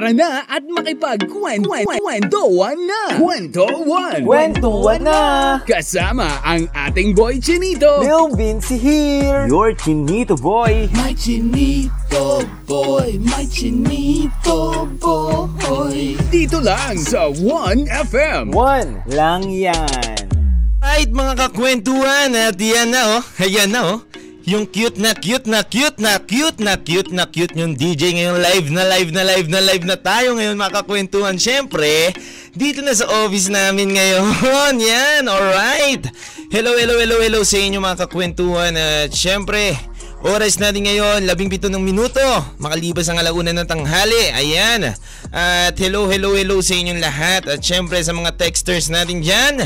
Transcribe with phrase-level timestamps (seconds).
[0.00, 3.20] Tara na at makipagkwentuhan na!
[3.20, 4.24] Kwentuhan!
[4.24, 5.20] Kwentuhan na!
[5.68, 8.00] Kasama ang ating boy Chinito!
[8.00, 9.44] Lil Vinci here!
[9.44, 10.88] Your Chinito boy!
[10.96, 16.16] My Chinito boy, my Chinito boy.
[16.32, 18.56] Dito lang sa 1FM.
[18.56, 20.16] One lang yan!
[20.80, 24.00] Right mga kakwentuhan at yan na oh, ayan na oh.
[24.48, 28.40] Yung cute na cute na cute na cute na cute na cute yung DJ ngayon
[28.40, 31.36] live na live na live na live na tayo ngayon mga kakwentuhan.
[31.36, 32.16] Siyempre,
[32.56, 34.80] dito na sa office namin ngayon.
[34.90, 36.08] Yan, alright.
[36.48, 38.72] Hello, hello, hello, hello sa inyo mga kakwentuhan.
[38.80, 39.76] At siyempre,
[40.20, 42.20] Oras natin ngayon, labing pito ng minuto,
[42.60, 44.28] makalibas ang alauna ng tanghali.
[44.36, 44.92] Ayan.
[45.32, 47.48] At hello, hello, hello sa inyong lahat.
[47.48, 49.64] At syempre sa mga texters natin dyan,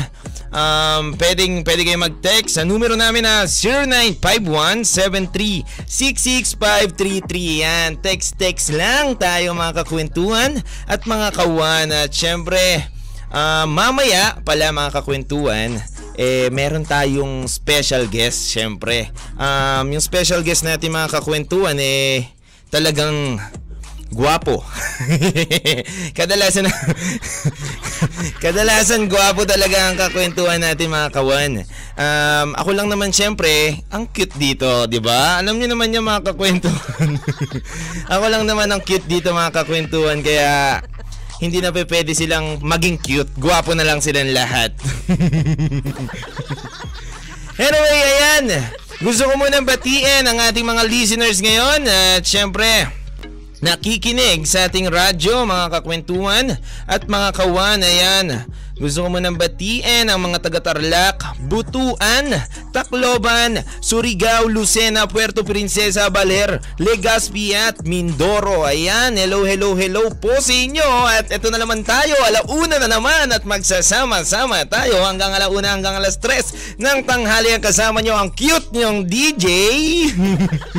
[0.55, 3.43] um, pwedeng, pwede kayo mag-text sa numero namin na
[5.91, 7.59] 0951-73-66533.
[7.59, 11.91] Yan, text-text lang tayo mga kakwentuhan at mga kawan.
[11.91, 12.79] At syempre,
[13.27, 15.83] uh, mamaya pala mga kakwentuhan,
[16.15, 19.11] eh meron tayong special guest syempre.
[19.35, 22.31] Um, yung special guest natin mga kakwentuhan eh
[22.73, 23.39] talagang
[24.15, 24.63] guwapo.
[26.17, 26.69] kadalasan
[28.43, 31.67] kadalasan guwapo talaga ang kakwentuhan natin mga kawan.
[31.99, 35.43] Um, ako lang naman syempre, ang cute dito, 'di ba?
[35.43, 37.19] Alam niyo naman yung mga kakwentuhan.
[38.13, 40.79] ako lang naman ang cute dito mga kakwentuhan kaya
[41.39, 43.31] hindi na pwede silang maging cute.
[43.35, 44.71] Guwapo na lang silang lahat.
[47.59, 48.45] anyway, ayan.
[49.03, 51.83] Gusto ko munang batiin ang ating mga listeners ngayon.
[51.83, 52.87] At syempre,
[53.59, 56.55] nakikinig sa ating radyo, mga kakwentuhan
[56.87, 57.83] at mga kawan.
[57.83, 58.47] Ayan.
[58.75, 62.27] Gusto ko munang batiin ang mga taga-Tarlac, Butuan,
[62.75, 68.67] Tacloban, Surigao, Lucena, Puerto Princesa, Baler, Legazpi at Mindoro.
[68.67, 71.07] Ayan, hello, hello, hello po sa inyo.
[71.07, 76.19] At ito na naman tayo, alauna na naman at magsasama-sama tayo hanggang alauna hanggang alas
[76.19, 79.45] 3 ng tanghali ang kasama nyo ang cute nyong DJ.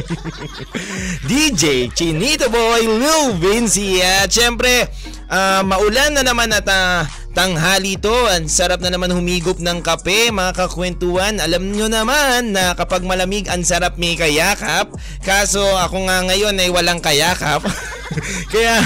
[1.32, 4.04] DJ Chinito Boy Lil Vinci.
[4.04, 4.84] At syempre,
[5.32, 10.32] uh, maulan na naman at uh, Tanghali to, ang sarap na naman humigop ng kape
[10.32, 11.36] mga kakwentuhan.
[11.36, 14.88] Alam nyo naman na kapag malamig ang sarap may kayakap.
[15.20, 17.60] Kaso ako nga ngayon ay walang kayakap.
[18.56, 18.80] Kaya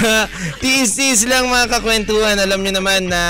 [0.59, 2.43] tiis-tiis lang mga kakwentuhan.
[2.43, 3.23] Alam nyo naman na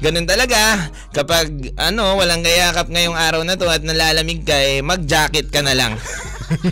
[0.00, 0.88] ganun talaga.
[1.12, 5.76] Kapag ano, walang kayakap ngayong araw na to at nalalamig ka eh, mag-jacket ka na
[5.76, 6.00] lang.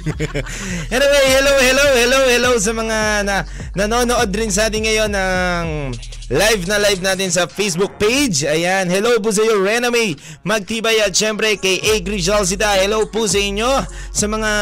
[0.96, 3.44] anyway, hello, hello, hello, hello sa mga na
[3.76, 5.64] nanonood rin sa atin ngayon ng
[6.28, 8.44] live na live natin sa Facebook page.
[8.44, 10.12] Ayan, hello po sa iyo, Rena May
[10.44, 12.04] Magtibay at syempre kay A.
[12.04, 12.76] Grijalsita.
[12.76, 14.52] Hello po sa inyo sa mga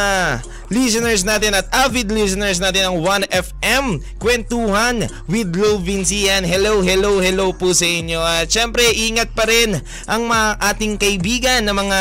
[0.70, 7.22] listeners natin at avid listeners natin ng 1FM Kwentuhan with Lil Vinci and hello, hello,
[7.22, 9.78] hello po sa inyo at syempre ingat pa rin
[10.10, 12.00] ang mga ating kaibigan na mga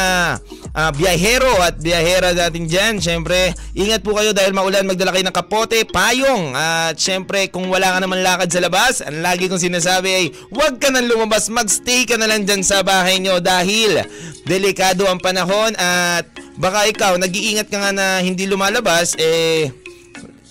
[0.73, 5.35] uh, biyahero at biyahera natin dyan syempre ingat po kayo dahil maulan magdala kayo ng
[5.35, 10.11] kapote, payong at syempre kung wala ka naman lakad sa labas ang lagi kong sinasabi
[10.11, 14.03] ay huwag ka nang lumabas magstay ka na lang dyan sa bahay nyo dahil
[14.43, 16.27] delikado ang panahon at
[16.59, 19.71] baka ikaw nag-iingat ka nga na hindi lumalabas eh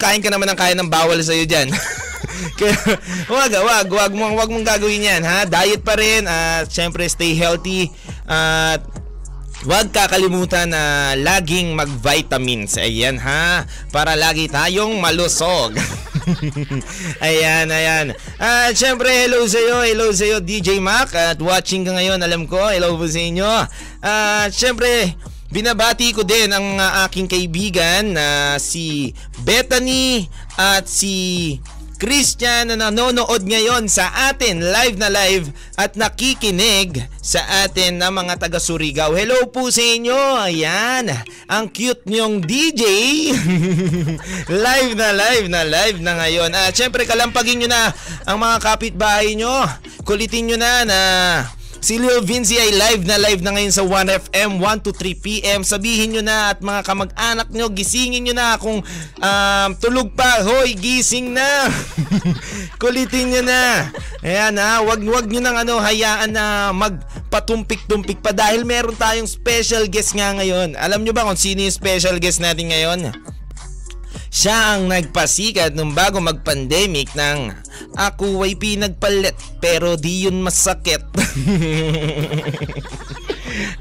[0.00, 1.68] kain ka naman ng kain ng bawal sa iyo diyan.
[2.58, 2.76] Kaya
[3.28, 5.44] wag wag wag mo wag mong gagawin 'yan ha.
[5.44, 7.92] Diet pa rin at uh, syempre stay healthy
[8.24, 9.03] at uh,
[9.64, 12.76] Huwag kakalimutan na laging mag-vitamins.
[12.76, 13.64] Ayan ha.
[13.88, 15.72] Para lagi tayong malusog.
[17.24, 18.12] ayan, ayan.
[18.36, 19.80] At syempre, hello sa iyo.
[19.80, 21.16] Hello sa iyo, DJ Mac.
[21.16, 22.60] At watching ka ngayon, alam ko.
[22.60, 23.52] Hello po sa inyo.
[24.04, 25.16] At syempre,
[25.54, 29.14] Binabati ko din ang aking kaibigan na uh, si
[29.46, 30.26] Bethany
[30.58, 31.62] at si
[32.04, 38.36] Christian na nanonood ngayon sa atin live na live at nakikinig sa atin na mga
[38.36, 39.16] taga Surigao.
[39.16, 40.36] Hello po sa inyo.
[40.36, 41.08] Ayan,
[41.48, 42.84] ang cute niyong DJ.
[44.68, 46.52] live na live na live na ngayon.
[46.52, 47.88] At syempre kalampagin nyo na
[48.28, 49.64] ang mga kapitbahay nyo.
[50.04, 51.00] Kulitin nyo na na
[51.84, 55.60] Si Leo Vinci ay live na live na ngayon sa 1FM 1 to 3 PM.
[55.60, 58.80] Sabihin nyo na at mga kamag-anak nyo, gisingin nyo na kung
[59.20, 60.40] um, tulog pa.
[60.48, 61.68] Hoy, gising na.
[62.80, 63.92] Kulitin nyo na.
[64.24, 69.84] Ayan ha, wag, wag nyo nang ano, hayaan na magpatumpik-tumpik pa dahil meron tayong special
[69.84, 70.80] guest nga ngayon.
[70.80, 73.12] Alam nyo ba kung sino yung special guest natin ngayon?
[74.34, 77.54] Siya ang nagpasikat nung bago mag-pandemic ng
[77.94, 80.98] ako ay pinagpalit pero di yun masakit.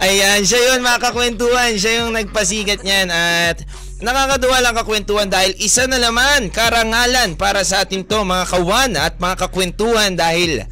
[0.05, 1.73] Ayan, siya yun mga kakwentuhan.
[1.73, 3.65] Siya yung nagpasikat niyan at
[3.97, 9.17] nakakatuwa lang kakwentuhan dahil isa na naman karangalan para sa atin to mga kawan at
[9.17, 10.69] mga kakwentuhan dahil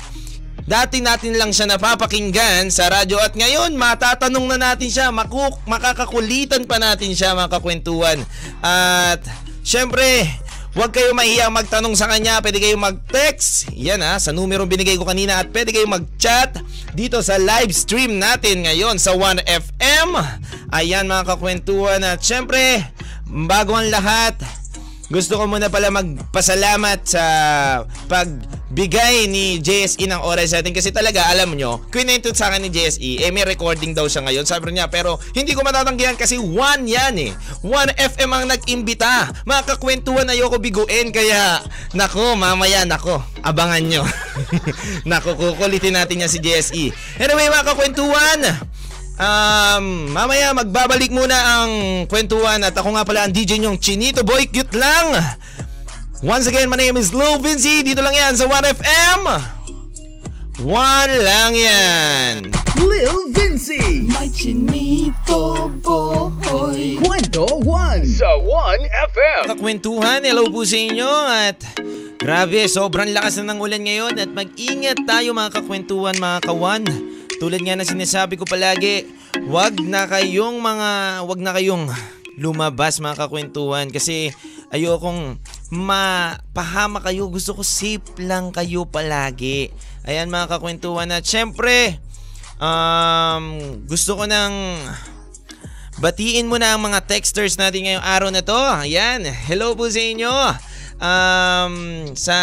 [0.69, 6.69] dati natin lang siya napapakinggan sa radyo at ngayon matatanong na natin siya, makuk makakakulitan
[6.69, 8.21] pa natin siya mga kakwentuhan.
[8.61, 9.25] At
[9.63, 10.27] syempre,
[10.71, 12.39] Huwag kayo mahiya magtanong sa kanya.
[12.39, 13.75] Pwede kayo mag-text.
[13.75, 15.43] Yan ha, sa numero binigay ko kanina.
[15.43, 16.63] At pwede kayo mag-chat
[16.95, 20.15] dito sa live stream natin ngayon sa 1FM.
[20.71, 21.99] Ayan mga kakwentuhan.
[22.07, 22.87] At syempre,
[23.27, 24.39] bago ang lahat,
[25.11, 27.25] gusto ko muna pala magpasalamat sa
[28.71, 32.71] pagbigay ni JSE ng oras sa atin kasi talaga alam nyo, kwinento sa akin ni
[32.71, 34.47] JSE, eh may recording daw siya ngayon.
[34.47, 37.35] Sabi niya, pero hindi ko matatanggihan kasi one yan eh.
[37.67, 39.43] One FM ang nag-imbita.
[39.43, 41.59] Mga kakwentuhan ayoko biguin kaya
[41.91, 44.07] nako mamaya nako abangan nyo.
[45.11, 46.95] nako kukulitin natin yan si JSE.
[47.19, 48.39] Anyway mga kakwentuhan,
[49.21, 51.71] Um, mamaya magbabalik muna ang
[52.09, 55.13] kwentuhan at ako nga pala ang DJ nyong Chinito Boy Cute lang.
[56.21, 57.81] Once again, my name is Lou Vinci.
[57.81, 59.25] Dito lang yan sa 1FM.
[60.61, 62.53] One lang yan.
[62.77, 64.05] Lil Vinci.
[64.05, 67.01] My chinito boy.
[67.01, 69.49] Kwento 1 sa 1FM.
[69.49, 71.57] Kakwentuhan, hello po sa inyo at
[72.21, 76.85] grabe, sobrang lakas na ng ulan ngayon at mag-ingat tayo mga kakwentuhan mga kawan.
[77.41, 79.09] Tulad nga na sinasabi ko palagi,
[79.49, 80.89] wag na kayong mga,
[81.25, 81.89] wag na kayong
[82.37, 84.29] lumabas mga kakwentuhan kasi
[84.71, 85.37] ayokong
[85.69, 87.27] mapahama kayo.
[87.27, 89.69] Gusto ko safe lang kayo palagi.
[90.07, 91.99] Ayan mga kakwentuhan at syempre,
[92.57, 94.53] um, gusto ko ng
[96.01, 98.57] Batiin mo na ang mga texters natin ngayong araw na to.
[98.57, 100.33] Ayan, hello po sa inyo.
[100.97, 101.75] Um,
[102.17, 102.37] sa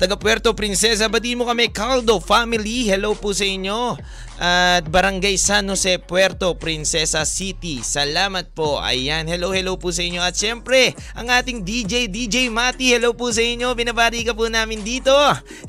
[0.00, 2.88] taga Puerto Princesa, batiin mo kami Caldo Family.
[2.88, 4.00] Hello po sa inyo.
[4.42, 7.78] At Barangay San Jose, Puerto Princesa City.
[7.78, 8.82] Salamat po.
[8.82, 10.18] Ayan, hello, hello po sa inyo.
[10.18, 12.90] At syempre, ang ating DJ, DJ Mati.
[12.90, 13.70] Hello po sa inyo.
[13.70, 15.14] Binabati ka po namin dito.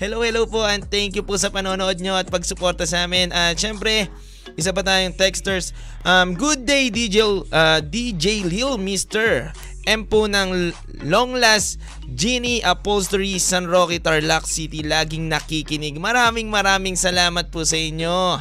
[0.01, 0.65] Hello, hello po.
[0.65, 3.29] And thank you po sa panonood nyo at pagsuporta sa amin.
[3.29, 4.09] At syempre,
[4.57, 5.69] isa pa tayong texters.
[6.01, 9.53] Um, good day DJ uh, DJ Lil Mr.
[9.83, 10.71] M po ng
[11.03, 11.75] Long Last
[12.07, 15.99] Genie Upholstery San Roque Tarlac City laging nakikinig.
[15.99, 18.39] Maraming maraming salamat po sa inyo.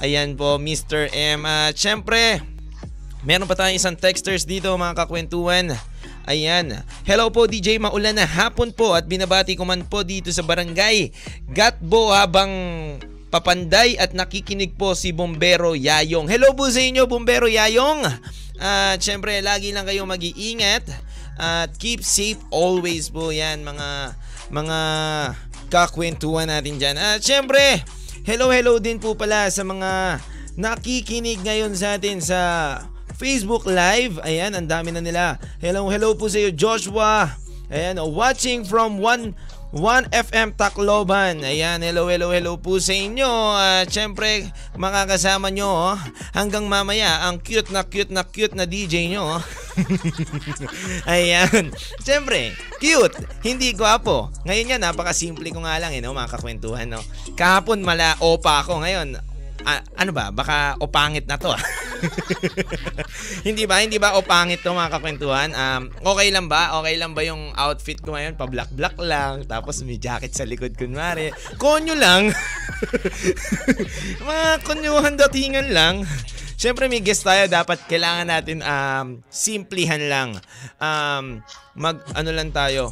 [0.00, 1.12] Ayan po Mr.
[1.12, 1.44] M.
[1.44, 2.40] At syempre,
[3.26, 5.76] meron pa tayong isang texters dito mga kakwentuhan.
[6.28, 6.84] Ayan.
[7.04, 11.12] Hello po DJ, maulan na hapon po at binabati ko man po dito sa barangay
[11.48, 12.52] Gatbo habang
[13.28, 16.28] papanday at nakikinig po si Bombero Yayong.
[16.28, 18.08] Hello po sa inyo Bombero Yayong.
[18.58, 20.90] At syempre lagi lang kayong mag-iingat
[21.38, 24.18] at keep safe always po yan mga
[24.50, 24.78] mga
[25.70, 26.98] kakwentuhan natin dyan.
[26.98, 27.86] At syempre,
[28.26, 30.18] hello hello din po pala sa mga
[30.58, 32.40] nakikinig ngayon sa atin sa
[33.14, 34.18] Facebook Live.
[34.26, 35.38] Ayan, ang dami na nila.
[35.62, 37.38] Hello, hello po sa iyo Joshua.
[37.70, 39.38] Ayan, watching from one
[39.68, 41.44] 1FM Tacloban.
[41.44, 43.28] Ayan, hello, hello, hello po sa inyo.
[43.52, 44.48] At syempre,
[44.80, 45.98] makakasama nyo oh,
[46.32, 49.36] hanggang mamaya ang cute na cute na cute na DJ nyo.
[49.36, 49.42] oh.
[51.12, 51.68] Ayan.
[52.00, 53.12] Siyempre, cute.
[53.44, 54.32] Hindi gwapo.
[54.48, 56.88] Ngayon yan, napakasimple ko nga lang, eh, no, mga kakwentuhan.
[56.88, 57.04] No?
[57.36, 58.80] Kahapon mala opa ako.
[58.80, 59.20] Ngayon,
[59.68, 60.32] ah, ano ba?
[60.32, 61.52] Baka opangit na to.
[61.52, 61.60] ah.
[63.46, 63.84] hindi ba?
[63.84, 65.52] Hindi ba opangit to mga kakwentuhan?
[65.52, 66.80] Um, okay lang ba?
[66.80, 68.40] Okay lang ba yung outfit ko ngayon?
[68.40, 69.44] Pa-black-black lang.
[69.44, 71.28] Tapos may jacket sa likod kunwari.
[71.60, 72.32] Konyo lang.
[74.28, 76.08] mga konyuhan datingan lang.
[76.58, 80.34] Siyempre may guest tayo, dapat kailangan natin um, simplihan lang.
[80.82, 81.38] Um,
[81.78, 82.90] mag ano lang tayo,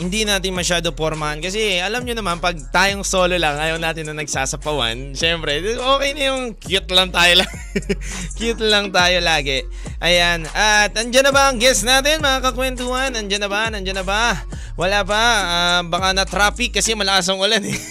[0.00, 1.44] hindi natin masyado pormahan.
[1.44, 5.12] Kasi alam nyo naman pag tayong solo lang ayaw natin na nagsasapawan.
[5.12, 7.52] Syempre okay na yung cute lang tayo lang.
[8.40, 9.62] Cute lang tayo lagi.
[10.00, 10.48] Ayan.
[10.50, 13.12] At andyan na ba ang guest natin mga kakwentuhan?
[13.14, 13.68] Andyan na ba?
[13.68, 14.40] Andyan na ba?
[14.74, 15.22] Wala pa.
[15.44, 17.78] Ah, baka na traffic kasi malakas ang ulan eh.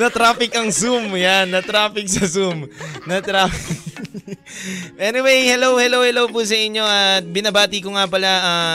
[0.00, 1.12] Na traffic ang Zoom.
[1.20, 2.64] Yan na traffic sa Zoom.
[3.04, 3.91] Na traffic
[5.00, 8.30] Anyway, hello, hello, hello po sa inyo at binabati ko nga pala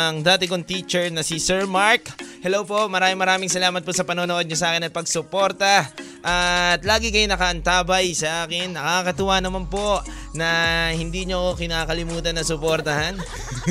[0.10, 2.10] ang dati kong teacher na si Sir Mark.
[2.42, 5.90] Hello po, maraming maraming salamat po sa panonood nyo sa akin at pagsuporta.
[6.26, 8.76] At lagi kayo nakaantabay sa akin.
[8.76, 10.02] Nakakatuwa naman po
[10.34, 13.16] na hindi nyo ako kinakalimutan na suportahan.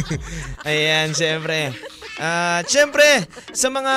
[0.69, 1.75] Ayan, syempre.
[2.17, 3.95] At syempre, sa mga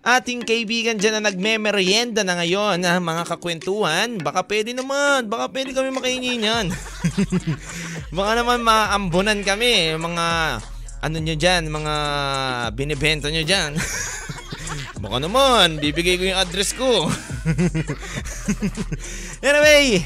[0.00, 5.76] ating kaibigan dyan na nagme-merienda na ngayon, ah, mga kakwentuhan, baka pwede naman, baka pwede
[5.76, 6.66] kami makainin yan.
[8.16, 10.26] baka naman maambunan kami, mga
[11.00, 11.94] ano nyo dyan, mga
[12.72, 13.76] binibenta nyo dyan.
[15.04, 17.08] baka naman, bibigay ko yung address ko.
[19.44, 20.00] anyway,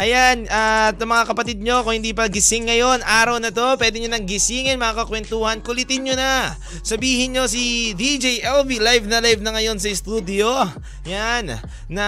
[0.00, 4.08] Ayan, at mga kapatid nyo, kung hindi pa gising ngayon, araw na to, pwede nyo
[4.08, 6.56] nang gisingin mga kakwentuhan, kulitin nyo na.
[6.80, 10.64] Sabihin nyo si DJ LV live na live na ngayon sa studio.
[11.04, 11.52] Yan,
[11.92, 12.06] na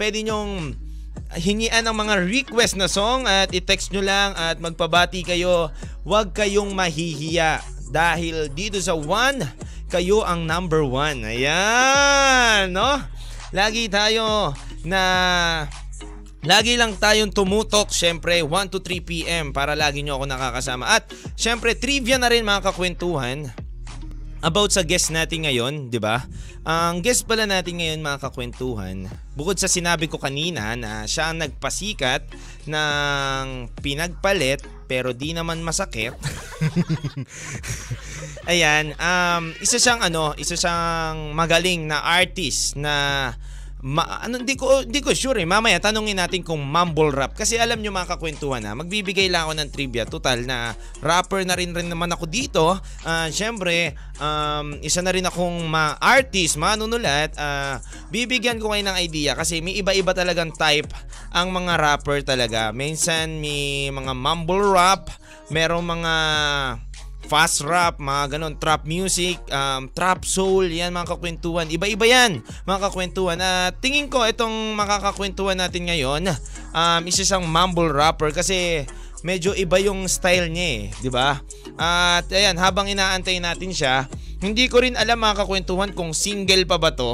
[0.00, 0.72] pwede nyong
[1.36, 5.68] hingian ng mga request na song at i-text nyo lang at magpabati kayo.
[6.08, 7.60] Huwag kayong mahihiya
[7.92, 9.44] dahil dito sa one,
[9.92, 11.20] kayo ang number one.
[11.28, 12.96] Ayan, no?
[13.52, 14.56] Lagi tayo
[14.88, 15.02] na
[16.40, 19.52] Lagi lang tayong tumutok, syempre 1 to 3 p.m.
[19.52, 20.88] para lagi nyo ako nakakasama.
[20.88, 21.04] At
[21.36, 23.52] syempre trivia na rin mga kakwentuhan
[24.40, 26.24] about sa guest natin ngayon, 'di ba?
[26.64, 29.04] Ang guest pala natin ngayon mga kakwentuhan,
[29.36, 32.24] bukod sa sinabi ko kanina na siya ang nagpasikat
[32.64, 36.16] ng pinagpalit pero di naman masakit.
[38.50, 43.36] Ayan, um, isa siyang ano, isa siyang magaling na artist na
[43.80, 45.48] Ma, ano, hindi ko hindi ko sure eh.
[45.48, 49.52] Mamaya tanungin natin kung mumble rap kasi alam niyo mga kakwentuhan na magbibigay lang ako
[49.56, 52.76] ng trivia total na rapper na rin rin naman ako dito.
[53.08, 57.32] Uh, syempre, um, isa na rin akong ma artist, manunulat.
[57.40, 57.80] Uh,
[58.12, 60.92] bibigyan ko kayo ng idea kasi may iba-iba talagang type
[61.32, 62.76] ang mga rapper talaga.
[62.76, 65.08] Minsan may mga mumble rap,
[65.48, 66.14] merong mga
[67.26, 71.66] fast rap, mga ganon, trap music, um, trap soul, yan mga kakwentuhan.
[71.68, 73.38] Iba-iba yan mga kakwentuhan.
[73.38, 76.32] At tingin ko itong makakakwentuhan natin ngayon,
[76.72, 78.88] um, isa siyang mumble rapper kasi
[79.20, 81.36] medyo iba yung style niya eh, di ba?
[81.76, 84.08] At ayan, habang inaantay natin siya,
[84.40, 87.12] hindi ko rin alam mga kakwentuhan kung single pa ba to.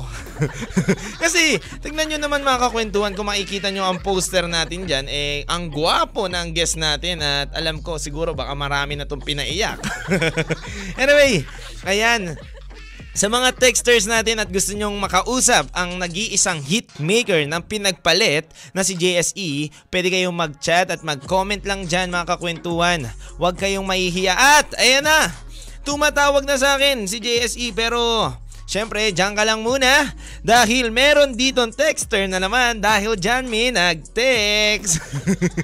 [1.23, 5.66] Kasi tignan nyo naman mga kakwentuhan kung makikita nyo ang poster natin dyan, eh ang
[5.75, 9.83] gwapo ng guest natin at alam ko siguro baka marami na tong pinaiyak.
[11.02, 11.42] anyway,
[11.83, 12.38] ayan.
[13.16, 18.45] Sa mga texters natin at gusto nyong makausap ang nag-iisang hitmaker ng pinagpalit
[18.76, 23.09] na si JSE, pwede kayong mag-chat at mag-comment lang dyan mga kakwentuhan.
[23.40, 24.37] Huwag kayong mahihiya.
[24.37, 25.33] At ayan na,
[25.87, 28.35] tumatawag na sa akin si JSE pero
[28.67, 30.11] Siyempre, dyan ka lang muna
[30.43, 34.99] dahil meron ditong texter na naman dahil dyan may nag-text.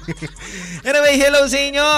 [0.87, 1.89] anyway, hello sa inyo.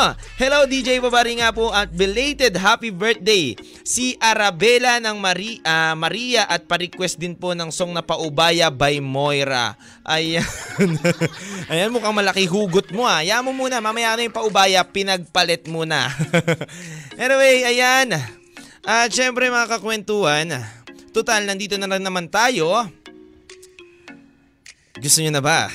[0.41, 3.53] Hello DJ Babari nga po at belated happy birthday
[3.85, 8.97] si Arabella ng Maria, uh, Maria at pa-request din po ng song na Paubaya by
[8.97, 9.77] Moira.
[10.01, 10.41] Ayan.
[11.71, 13.21] Ayan mukhang malaki hugot mo ah.
[13.21, 16.09] Ayaw mo muna, mamaya na yung Paubaya, pinagpalit muna.
[17.21, 18.17] anyway, ayan.
[18.85, 20.65] At syempre mga kakwentuhan,
[21.15, 22.91] Total, nandito na lang naman tayo.
[24.99, 25.71] Gusto nyo na ba?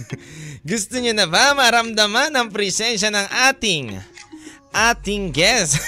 [0.68, 3.96] Gusto nyo na ba maramdaman ang presensya ng ating
[4.76, 5.80] ating guest?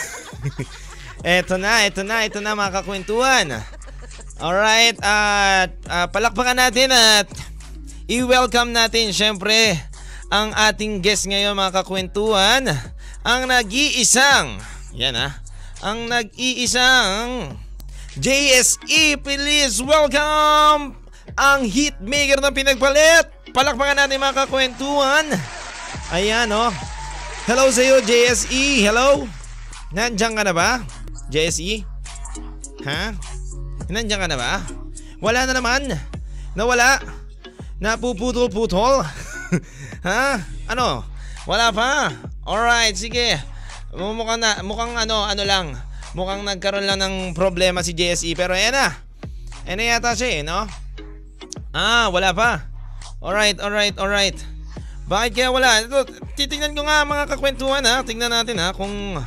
[1.21, 3.61] eto na, eto na, eto na mga kakwentuhan.
[4.41, 7.29] Alright, at uh, palakpakan natin at
[8.09, 9.77] i-welcome natin syempre
[10.33, 12.65] ang ating guest ngayon mga kakwentuhan.
[13.29, 14.57] Ang nag-iisang,
[14.97, 15.37] yan ah,
[15.85, 17.61] ang nag-iisang
[18.17, 20.97] JSE, please welcome
[21.37, 23.29] ang hitmaker ng pinagpalit.
[23.53, 25.37] Palakpakan natin mga kakwentuhan.
[26.09, 26.73] Ayan oh.
[27.45, 28.81] Hello sa iyo JSE.
[28.81, 29.29] Hello.
[29.93, 30.81] Nandiyan ka na ba?
[31.29, 31.85] JSE?
[32.89, 33.13] Ha?
[33.93, 34.65] Nandiyan ka na ba?
[35.21, 35.85] Wala na naman.
[36.57, 36.97] Nawala.
[37.85, 39.05] Napuputol-putol.
[40.09, 40.41] ha?
[40.73, 41.05] Ano?
[41.45, 42.17] Wala pa?
[42.49, 43.37] Alright, sige.
[43.93, 45.77] Mukhang na, mukhang ano, ano lang
[46.17, 48.89] Mukhang nagkaroon lang ng problema si JSE pero ayan na.
[49.69, 50.65] Ayan na yata siya eh, no?
[51.77, 52.65] Ah, wala pa.
[53.21, 54.39] Alright, alright, alright.
[55.13, 55.85] Bakit kaya wala?
[55.85, 56.09] Ito,
[56.41, 58.01] titingnan ko nga mga kakwentuhan ha.
[58.01, 59.21] Tingnan natin ha kung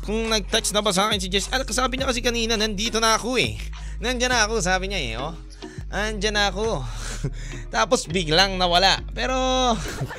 [0.00, 1.52] kung nag-touch na ba sa akin si Jess.
[1.52, 3.60] Ah, sabi niya kasi kanina, nandito na ako eh.
[4.00, 5.36] Nandiyan na ako, sabi niya eh, oh.
[5.92, 6.80] Andiyan ako.
[7.74, 9.04] Tapos biglang nawala.
[9.12, 9.36] Pero,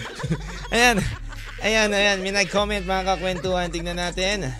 [0.75, 1.01] ayan.
[1.65, 2.21] Ayan, ayan.
[2.21, 3.73] May nag-comment mga kakwentuhan.
[3.73, 4.53] Tingnan natin.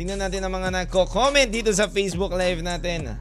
[0.00, 3.20] Tingnan natin ang mga nagko-comment dito sa Facebook Live natin.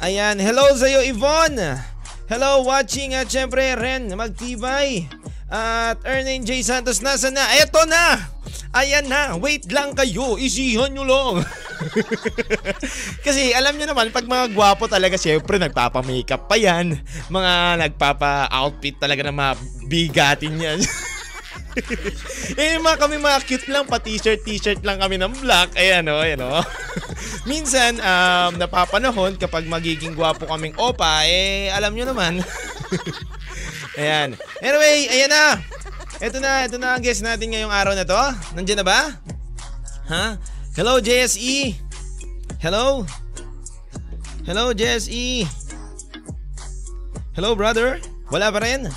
[0.00, 1.76] Ayan, hello sa iyo Yvonne.
[2.24, 5.12] Hello watching at syempre Ren Magtibay.
[5.52, 6.64] At Ernie J.
[6.64, 7.44] Santos nasa na?
[7.60, 8.32] Eto na!
[8.72, 11.44] Ayan na, wait lang kayo, isihan nyo lang.
[13.28, 16.96] Kasi alam nyo naman, pag mga gwapo talaga, syempre nagpapa-makeup pa yan.
[17.28, 17.52] Mga
[17.84, 20.80] nagpapa-outfit talaga na mabigatin yan.
[22.60, 25.76] eh, mga kami mga cute lang, pa t-shirt, t-shirt lang kami ng black.
[25.76, 26.48] Ayan o, oh, ayan o.
[26.60, 26.64] Oh.
[27.50, 32.40] Minsan, um, napapanahon kapag magiging gwapo kaming opa, eh, alam nyo naman.
[34.00, 34.34] ayan.
[34.64, 35.44] Anyway, ayan na.
[36.16, 38.22] Ito na, ito na ang guest natin ngayong araw na to.
[38.56, 39.00] Nandiyan na ba?
[40.08, 40.40] Ha?
[40.72, 41.76] Hello, JSE.
[42.56, 43.04] Hello?
[44.48, 45.44] Hello, JSE.
[47.36, 48.00] Hello, brother.
[48.32, 48.88] Wala pa rin?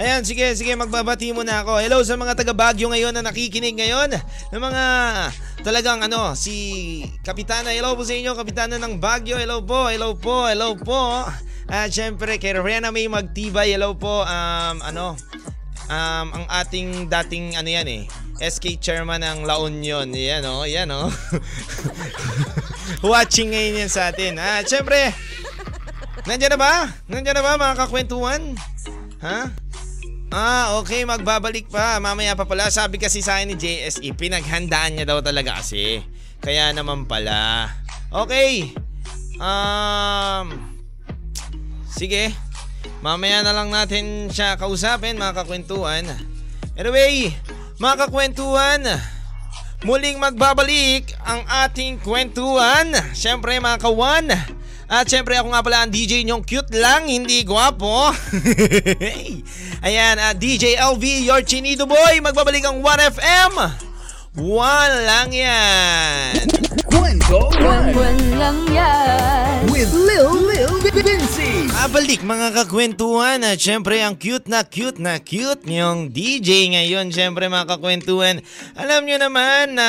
[0.00, 1.76] Ayan, sige, sige, magbabati muna ako.
[1.76, 4.16] Hello sa mga taga Baguio ngayon na nakikinig ngayon.
[4.48, 4.84] Ng mga
[5.60, 9.36] talagang ano, si Kapitana, hello po sa inyo, Kapitana ng Baguio.
[9.36, 11.28] Hello po, hello po, hello po.
[11.68, 14.24] At syempre, kay Rena May Magtibay, hello po.
[14.24, 15.12] Um, ano,
[15.92, 18.02] um, ang ating dating ano yan eh,
[18.40, 20.08] SK chairman ng La Union.
[20.08, 21.12] Yan oh, yan oh.
[23.12, 24.40] Watching ngayon yan sa atin.
[24.40, 25.12] At syempre,
[26.22, 26.86] Nandiyan na ba?
[27.10, 28.54] Nandiyan na ba mga kakwentuhan?
[29.26, 29.61] Ha?
[30.32, 32.00] Ah, okay, magbabalik pa.
[32.00, 32.72] Mamaya pa pala.
[32.72, 36.00] Sabi kasi sa akin ni JSE, pinaghandaan niya daw talaga kasi.
[36.40, 37.68] Kaya naman pala.
[38.08, 38.72] Okay.
[39.36, 40.72] Um,
[41.92, 42.32] sige.
[43.04, 46.08] Mamaya na lang natin siya kausapin, mga kakwentuhan.
[46.80, 47.36] Anyway,
[47.76, 48.88] mga kakwentuhan,
[49.84, 52.88] muling magbabalik ang ating kwentuhan.
[53.12, 54.32] Siyempre, mga kawan,
[54.90, 58.10] at syempre ako nga pala ang DJ nyong cute lang, hindi gwapo.
[59.86, 62.18] Ayan, uh, DJ LV, your chinito boy.
[62.22, 63.52] Magbabalik ang 1FM.
[64.40, 66.48] One lang yan.
[66.88, 71.68] Kwento One Buwan lang yan with Lil Lil Vinci.
[71.84, 77.12] Abalik mga kakwentuhan at syempre ang cute na cute na cute niyong DJ ngayon.
[77.12, 78.40] Syempre mga kakwentuhan,
[78.72, 79.88] alam nyo naman na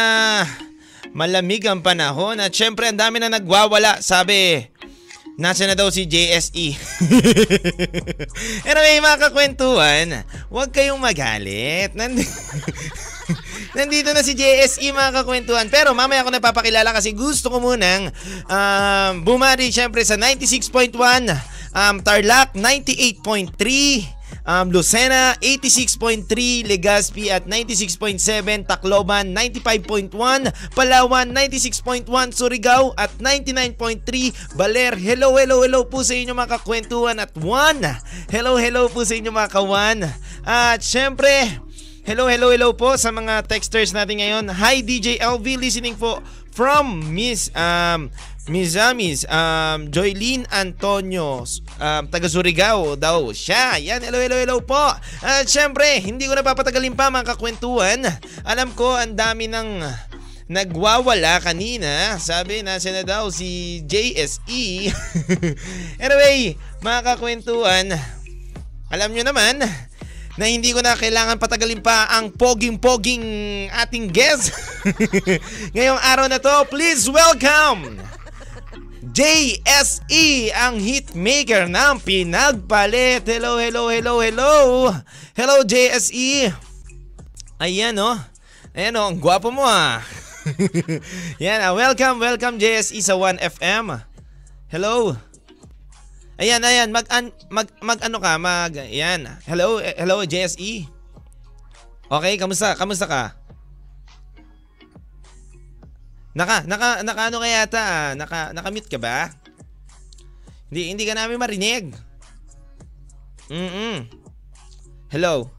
[1.15, 4.03] malamig ang panahon at syempre ang dami na nagwawala.
[4.03, 4.67] Sabi,
[5.33, 6.77] Nasa na daw si JSE.
[8.69, 10.21] anyway, mga kakwentuhan,
[10.53, 11.97] huwag kayong magalit.
[11.97, 12.21] Nand-
[13.77, 15.73] Nandito na si JSE mga kakwentuhan.
[15.73, 18.13] Pero mamaya ako napapakilala kasi gusto ko munang
[18.45, 20.93] um, bumari syempre sa 96.1,
[21.73, 24.05] um, Tarlac 98.3,
[24.45, 30.11] um, Lucena 86.3, Legazpi at 96.7, Tacloban 95.1,
[30.73, 34.97] Palawan 96.1, Surigao at 99.3, Baler.
[34.97, 38.33] Hello, hello, hello po sa inyo mga kakwentuhan at 1.
[38.33, 40.03] Hello, hello po sa inyo mga kawan.
[40.43, 41.59] At syempre,
[42.03, 44.45] hello, hello, hello po sa mga texters natin ngayon.
[44.51, 46.19] Hi DJ LV listening po
[46.53, 48.13] from Miss um
[48.51, 51.47] Mizamis, um, Joylene Antonio,
[51.79, 53.79] um, taga Surigao daw siya.
[53.79, 54.91] Yan, hello, hello, hello po.
[55.23, 58.03] At syempre, hindi ko napapatagalin pa mga kakwentuhan.
[58.43, 59.79] Alam ko, ang dami ng
[60.51, 62.19] nagwawala kanina.
[62.19, 64.91] Sabi, nasa na daw si JSE.
[66.03, 67.95] anyway, mga kakwentuhan,
[68.91, 69.63] alam nyo naman,
[70.36, 73.23] na hindi ko na kailangan patagalin pa ang poging-poging
[73.71, 74.51] ating guest.
[75.79, 78.03] Ngayong araw na to, please welcome
[79.13, 83.21] JSE, ang hitmaker ng pinagpalit.
[83.21, 84.54] Hello, hello, hello, hello.
[85.38, 86.49] Hello, JSE.
[87.62, 88.17] Ayan oh.
[88.73, 90.02] Ayan oh, ang gwapo mo ah.
[91.45, 94.02] Yan ah, welcome, welcome JSE sa 1FM.
[94.73, 95.13] Hello.
[96.41, 99.30] Ayan, ayan, mag, an, mag, mag ano ka, mag, ayan.
[99.45, 100.89] Hello, eh, hello JSE.
[102.10, 103.38] Okay, kamusta, kamusta ka?
[106.34, 108.08] Naka, naka, naka ano kaya yata, ah?
[108.17, 109.30] naka, naka-mute ka ba?
[110.74, 111.93] Hindi, hindi ka namin marinig.
[113.54, 114.10] Mm-mm.
[115.13, 115.54] Hello?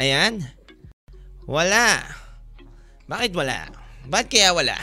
[0.00, 0.40] Ayan?
[1.44, 2.00] Wala.
[3.04, 3.68] Bakit wala?
[4.08, 4.76] Bakit kaya wala?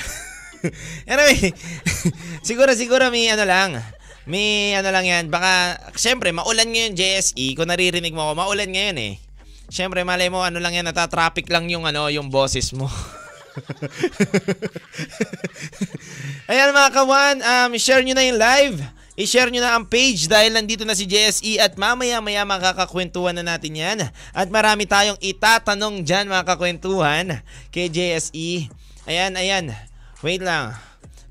[1.09, 1.49] anyway,
[2.47, 3.81] siguro, siguro may ano lang.
[4.29, 5.33] May ano lang yan.
[5.33, 7.57] Baka, syempre, maulan ngayon JSE.
[7.57, 9.13] Kung naririnig mo ako, maulan ngayon eh.
[9.73, 12.85] Syempre, malay mo, ano lang yan, natatraffic lang yung ano, yung boses mo.
[16.51, 18.77] Ayan mga kawan, um, share nyo na yung live.
[19.19, 23.43] I-share nyo na ang page dahil nandito na si JSE at mamaya maya makakakwentuhan na
[23.43, 23.99] natin yan.
[24.31, 27.43] At marami tayong itatanong dyan mga kakwentuhan
[27.75, 28.71] kay JSE.
[29.05, 29.75] Ayan, ayan.
[30.23, 30.73] Wait lang.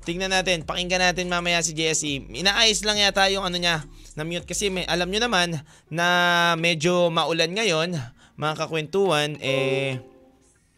[0.05, 2.29] Tingnan natin, pakinggan natin mamaya si JSE.
[2.29, 3.81] Inaayos lang yata yung ano niya,
[4.13, 6.07] na mute kasi may, alam nyo naman na
[6.61, 7.97] medyo maulan ngayon,
[8.37, 10.01] mga kakwentuhan, eh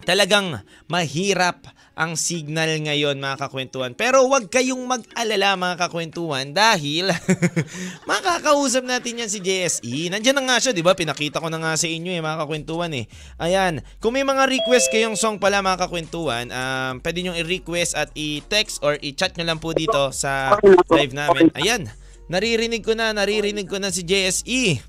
[0.04, 0.62] Talagang
[0.92, 3.94] mahirap ang signal ngayon mga kakwentuhan.
[3.94, 7.14] Pero huwag kayong mag-alala mga kakwentuhan dahil
[8.10, 10.10] makakausap natin yan si JSE.
[10.10, 10.98] Nandiyan na nga siya, di ba?
[10.98, 13.06] Pinakita ko na nga sa inyo eh mga kakwentuhan eh.
[13.38, 18.10] Ayan, kung may mga request kayong song pala mga kakwentuhan, um, pwede nyo i-request at
[18.18, 20.58] i-text or i-chat nyo lang po dito sa
[20.90, 21.54] live namin.
[21.54, 21.86] Ayan,
[22.26, 24.82] naririnig ko na, naririnig ko na si JSE.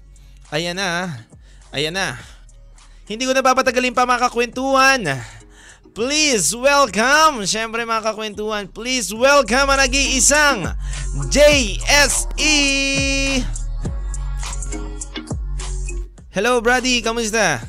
[0.49, 1.21] Ayan na,
[1.69, 2.34] ayan na.
[3.05, 5.05] Hindi ko na papatagalin pa mga kakwentuhan.
[5.93, 10.73] Please welcome, syempre mga kakwentuhan, please welcome ang nag-iisang
[11.31, 12.57] JSE!
[16.35, 16.99] Hello, Brady.
[16.99, 17.63] Kamusta?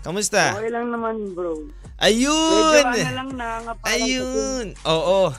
[0.00, 0.56] Kamusta?
[0.56, 1.68] Okay lang naman, bro.
[2.00, 2.32] Ayun!
[2.86, 4.72] Medyo ano lang na Ayun!
[4.88, 5.34] Oo.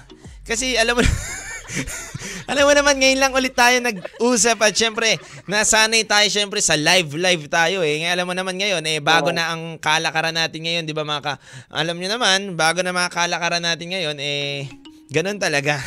[0.45, 1.01] Kasi alam mo
[2.51, 7.51] Alam mo naman, ngayon lang ulit tayo nag-usap at syempre, nasanay tayo syempre sa live-live
[7.51, 8.03] tayo eh.
[8.03, 11.21] Ngayon, alam mo naman ngayon, eh, bago na ang kalakaran natin ngayon, di ba mga
[11.23, 11.34] ka...
[11.71, 14.71] Alam nyo naman, bago na mga kalakaran natin ngayon, eh,
[15.12, 15.80] ganun talaga.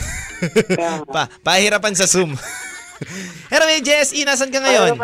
[1.14, 2.36] Pa, pahirapan sa Zoom.
[3.50, 4.96] Pero may JSE, nasan ka ngayon?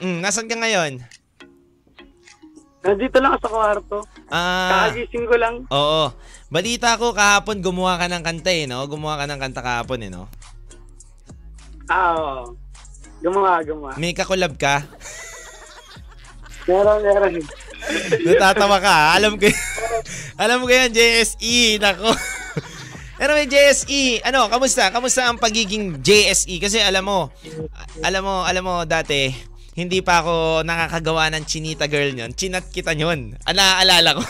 [0.00, 1.04] Mm, nasan ka ngayon?
[2.82, 3.96] Nandito lang ako sa kwarto.
[4.26, 5.54] Ah, Kakagising ko lang.
[5.70, 6.04] oo.
[6.52, 8.84] Balita ko kahapon gumawa ka ng kanta eh, no?
[8.84, 10.28] Gumawa ka ng kanta kahapon eh, no?
[11.88, 12.52] Ah, oo.
[13.24, 13.96] Gumawa, gumawa.
[13.96, 14.84] May kakulab ka?
[16.68, 17.40] Meron, meron.
[18.20, 19.08] Natatawa ka, ha?
[19.16, 19.48] alam ko.
[20.44, 22.12] alam ko yan, JSE, nako.
[23.22, 24.92] Pero may JSE, ano, kamusta?
[24.92, 26.60] Kamusta ang pagiging JSE?
[26.60, 27.32] Kasi alam mo,
[28.04, 29.32] alam mo, alam mo dati,
[29.72, 32.36] hindi pa ako nakakagawa ng chinita girl nyon.
[32.36, 33.40] Chinat kita nyon.
[33.48, 34.22] Alaalala ko.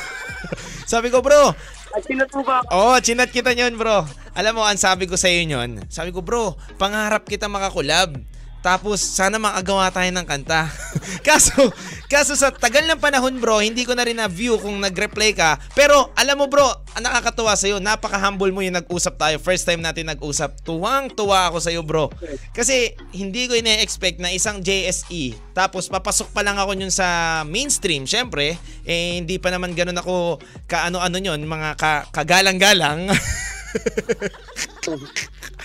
[0.93, 1.51] Sabi ko, bro,
[1.93, 2.69] At sinuto ba ako?
[2.73, 4.09] Oo, oh, chinat kita nyon, bro.
[4.33, 8.17] Alam mo, ang sabi ko sa iyo nyon, sabi ko, bro, pangarap kita makakulab.
[8.63, 10.71] Tapos, sana makagawa tayo ng kanta.
[11.27, 11.75] kaso,
[12.07, 15.59] kaso sa tagal ng panahon, bro, hindi ko na rin na-view kung nag-reply ka.
[15.75, 19.37] Pero, alam mo, bro, ang nakakatuwa sa'yo, napaka-humble mo yung nag-usap tayo.
[19.43, 20.63] First time natin nag-usap.
[20.63, 22.07] Tuwang-tuwa ako sa'yo, bro.
[22.55, 28.07] Kasi, hindi ko ina-expect na isang JSE, tapos papasok pa lang ako yun sa mainstream.
[28.07, 30.39] Siyempre, eh, hindi pa naman ganun ako
[30.71, 33.11] kaano-ano yun, mga ka- kagalang-galang.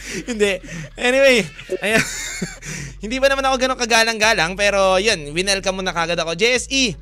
[0.30, 0.62] Hindi.
[0.96, 1.44] Anyway,
[1.84, 2.04] ayan.
[3.04, 6.34] hindi pa naman ako ganun kagalang-galang pero yun, winelcome mo na kagad ako.
[6.34, 6.98] JSE,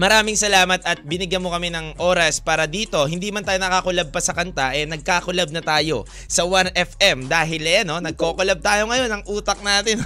[0.00, 3.02] maraming salamat at binigyan mo kami ng oras para dito.
[3.04, 7.82] Hindi man tayo nakakulab pa sa kanta, eh nagkakulab na tayo sa 1FM dahil eh,
[7.84, 10.00] no, nagkokulab tayo ngayon ang utak natin.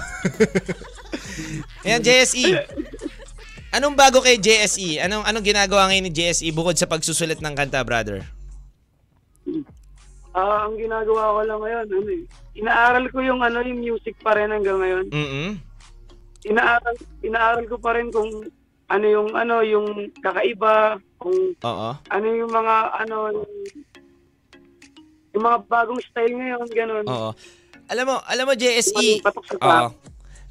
[1.87, 2.59] ayan, JSE.
[3.75, 5.03] Anong bago kay JSE?
[5.03, 8.23] Anong anong ginagawa ngayon ni JSE bukod sa pagsusulat ng kanta, brother?
[10.35, 12.23] Ah, ang ginagawa ko lang ngayon, ano eh.
[12.59, 15.07] Inaaral ko yung ano, yung music pa rin hanggang ngayon.
[15.15, 15.51] Mm
[16.45, 16.95] Inaaral,
[17.25, 18.29] inaaral ko pa rin kung
[18.85, 21.89] ano yung ano yung kakaiba, kung Oo.
[21.97, 23.51] ano yung mga ano yung,
[25.33, 27.05] yung mga bagong style ngayon, ganun.
[27.09, 27.31] Oo.
[27.89, 29.25] Alam mo, alam mo JSE.
[29.25, 29.89] Patok sa Oo.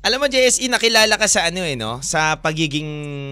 [0.04, 2.84] Alam mo JSE nakilala ka sa ano eh no, sa pagiging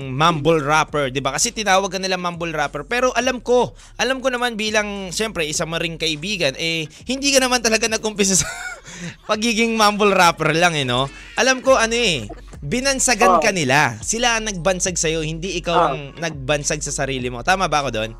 [0.08, 1.36] mumble rapper, 'di ba?
[1.36, 2.88] Kasi tinawag ka nila mumble rapper.
[2.88, 7.44] Pero alam ko, alam ko naman bilang siyempre isa mo ring kaibigan, eh hindi ka
[7.44, 8.48] naman talaga nag-umpisa sa
[9.30, 11.12] pagiging mumble rapper lang eh no.
[11.36, 12.24] Alam ko ano eh,
[12.64, 13.44] binansagan Oo.
[13.44, 14.00] ka nila.
[14.00, 15.84] Sila ang nagbansag sa hindi ikaw Oo.
[15.92, 17.44] ang nagbansag sa sarili mo.
[17.44, 18.10] Tama ba ako doon?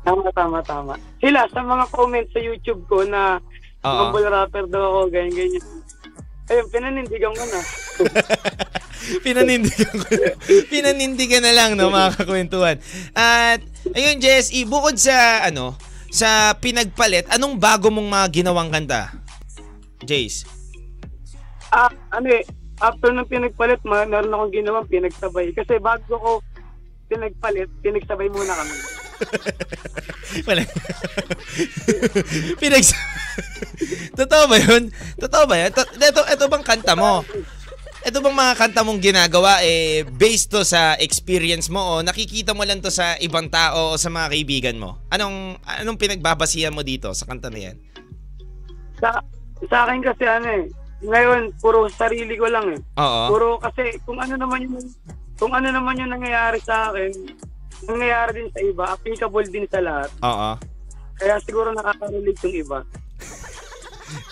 [0.00, 0.96] Tama, tama, tama.
[1.20, 3.36] Sila, sa mga comments sa YouTube ko na
[3.84, 4.08] Oo.
[4.08, 5.64] mumble rapper daw ako, ganyan, ganyan.
[6.48, 7.60] Ayun, pinanindigan ko na.
[9.24, 10.32] Pinanindigan ko na.
[10.72, 12.76] Pinanindigan na lang, no, mga kakwentuhan.
[13.12, 13.60] At,
[13.92, 15.76] ayun, JSE, bukod sa, ano,
[16.08, 19.12] sa pinagpalit, anong bago mong mga ginawang kanta?
[20.04, 20.48] Jace?
[21.68, 22.44] Ah, ano eh,
[22.80, 25.52] after nung pinagpalit, ma, meron akong ginawang pinagsabay.
[25.52, 26.30] Kasi bago ko
[27.12, 28.76] pinagpalit, pinagsabay muna kami.
[30.48, 30.62] Wala.
[32.58, 32.92] Pinags...
[34.14, 34.90] Totoo ba yun?
[35.14, 35.70] Totoo ba yun?
[35.70, 37.22] To- Ito, ito bang kanta mo?
[38.02, 42.62] Ito bang mga kanta mong ginagawa eh based to sa experience mo o nakikita mo
[42.62, 44.98] lang to sa ibang tao o sa mga kaibigan mo?
[45.10, 47.76] Anong anong pinagbabasihan mo dito sa kanta na yan?
[48.98, 49.22] Sa,
[49.70, 50.64] sa akin kasi ano eh,
[50.98, 52.78] ngayon, puro sarili ko lang eh.
[52.98, 53.22] Oo.
[53.30, 54.82] Puro kasi kung ano naman yung
[55.38, 57.10] kung ano naman yung nangyayari sa akin,
[57.86, 60.10] nangyayari din sa iba, applicable din sa lahat.
[60.24, 60.50] Oo.
[61.18, 62.78] Kaya siguro nakaka-relate yung iba.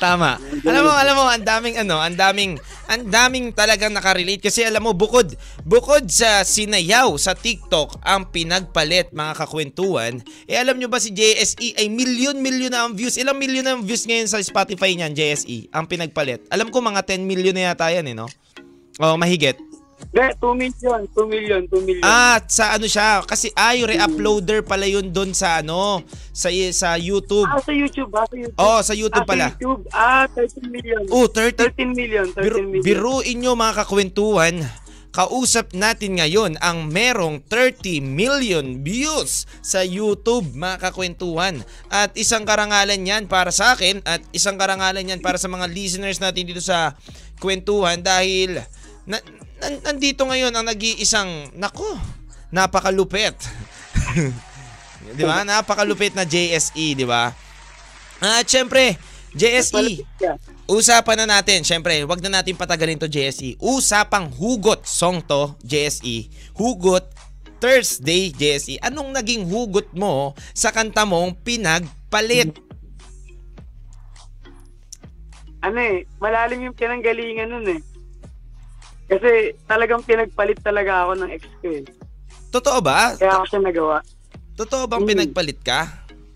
[0.01, 0.41] Tama.
[0.65, 2.57] Alam mo, alam mo, ang daming ano, ang daming
[2.89, 5.37] ang daming talagang nakarelate kasi alam mo bukod
[5.69, 11.77] bukod sa sinayaw sa TikTok ang pinagpalit mga kakwentuhan, eh alam nyo ba si JSE
[11.77, 13.21] ay milyon-milyon na ang views.
[13.21, 16.45] Ilang milyon na ang views ngayon sa Spotify niyan, JSE, ang pinagpalit.
[16.49, 18.29] Alam ko mga 10 million na yata yan eh, no?
[18.97, 19.61] Oh, mahigit.
[20.11, 22.05] Hindi, 2 million, 2 million, 2 million.
[22.05, 27.47] Ah, sa ano siya, kasi ay re-uploader pala yun doon sa ano, sa sa YouTube.
[27.49, 28.59] Ah, sa YouTube, ah, sa YouTube.
[28.61, 29.47] Oh, sa YouTube ah, pala.
[29.51, 31.03] Sa YouTube, ah, 13 million.
[31.11, 32.85] Oh, 30 13 million, 13 Biru, million.
[32.85, 34.55] biruin nyo mga kakwentuhan,
[35.17, 41.65] kausap natin ngayon ang merong 30 million views sa YouTube mga kakwentuhan.
[41.89, 46.21] At isang karangalan yan para sa akin at isang karangalan yan para sa mga listeners
[46.21, 46.93] natin dito sa
[47.41, 48.61] kwentuhan dahil
[49.09, 49.23] na,
[49.61, 51.97] nandito ngayon ang nag-iisang, nako,
[52.53, 53.37] napakalupit.
[55.17, 55.43] di ba?
[55.43, 57.33] Napakalupit na JSE, di ba?
[58.21, 58.97] At syempre,
[59.37, 60.05] JSE.
[60.67, 63.61] Usapan na natin, syempre, wag na natin patagalin to JSE.
[63.63, 66.27] Usapang hugot song to, JSE.
[66.57, 67.07] Hugot
[67.63, 68.81] Thursday, JSE.
[68.85, 72.67] Anong naging hugot mo sa kanta mong pinagpalit?
[75.67, 77.81] ano eh, malalim yung pinanggalingan nun eh.
[79.07, 81.85] Kasi talagang pinagpalit talaga ako ng ex ko eh.
[82.51, 83.15] Totoo ba?
[83.15, 83.97] Kaya ako siya nagawa.
[84.57, 85.11] Totoo bang Mm.
[85.11, 85.81] pinagpalit ka?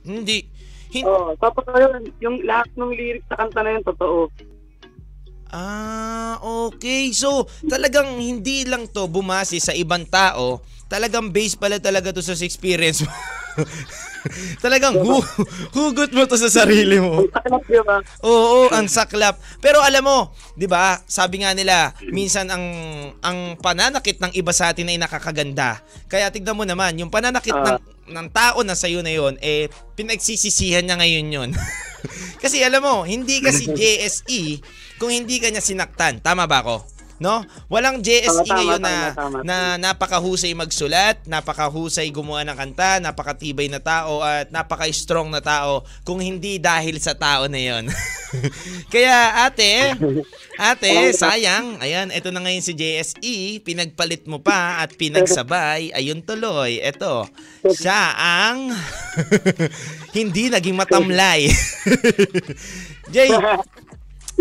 [0.06, 0.46] Hindi.
[0.90, 4.26] Hin- Oo, tapos yun, yung lahat ng lyrics sa kanta na yun, totoo.
[5.50, 7.10] Ah, okay.
[7.10, 10.62] So, talagang hindi lang to bumase sa ibang tao.
[10.86, 13.10] Talagang base pala talaga to sa experience mo.
[14.64, 15.24] talagang hu-
[15.72, 17.24] hugot mo to sa sarili mo.
[18.22, 19.40] Oo, ang saklap.
[19.58, 20.18] Pero alam mo,
[20.54, 21.00] 'di ba?
[21.04, 22.64] Sabi nga nila, minsan ang
[23.20, 25.80] ang pananakit ng iba sa atin ay nakakaganda.
[26.06, 27.76] Kaya tignan mo naman, yung pananakit Ah.
[27.76, 27.80] ng
[28.10, 31.50] ng tao na sa'yo na yon eh pinagsisisihan niya ngayon yon.
[32.42, 34.58] kasi alam mo, hindi kasi JSE
[34.98, 36.18] kung hindi ka niya sinaktan.
[36.18, 36.99] Tama ba ako?
[37.20, 37.44] No?
[37.68, 39.38] Walang JSE Tama, tama, ngayon na, tama, tama.
[39.44, 46.24] na napakahusay magsulat, napakahusay gumawa ng kanta, napakatibay na tao at napaka-strong na tao kung
[46.24, 47.92] hindi dahil sa tao na yon.
[48.92, 49.92] Kaya ate,
[50.72, 51.76] ate, sayang.
[51.84, 55.92] Ayan, ito na ngayon si JSE, pinagpalit mo pa at pinagsabay.
[55.92, 57.28] Ayun tuloy, ito.
[57.68, 58.72] Siya ang
[60.16, 61.52] hindi naging matamlay.
[63.12, 63.28] Jay,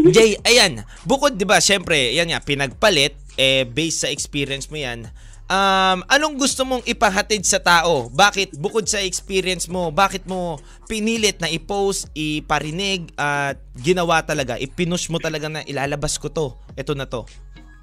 [0.07, 5.11] Jay, ayan, bukod 'di ba, syempre, yan nga pinagpalit eh based sa experience mo 'yan.
[5.49, 8.13] Um, anong gusto mong ipahatid sa tao?
[8.13, 15.09] Bakit bukod sa experience mo, bakit mo pinilit na i-post, iparinig at ginawa talaga, ipinush
[15.09, 16.53] mo talaga na ilalabas ko 'to.
[16.77, 17.25] Ito na 'to.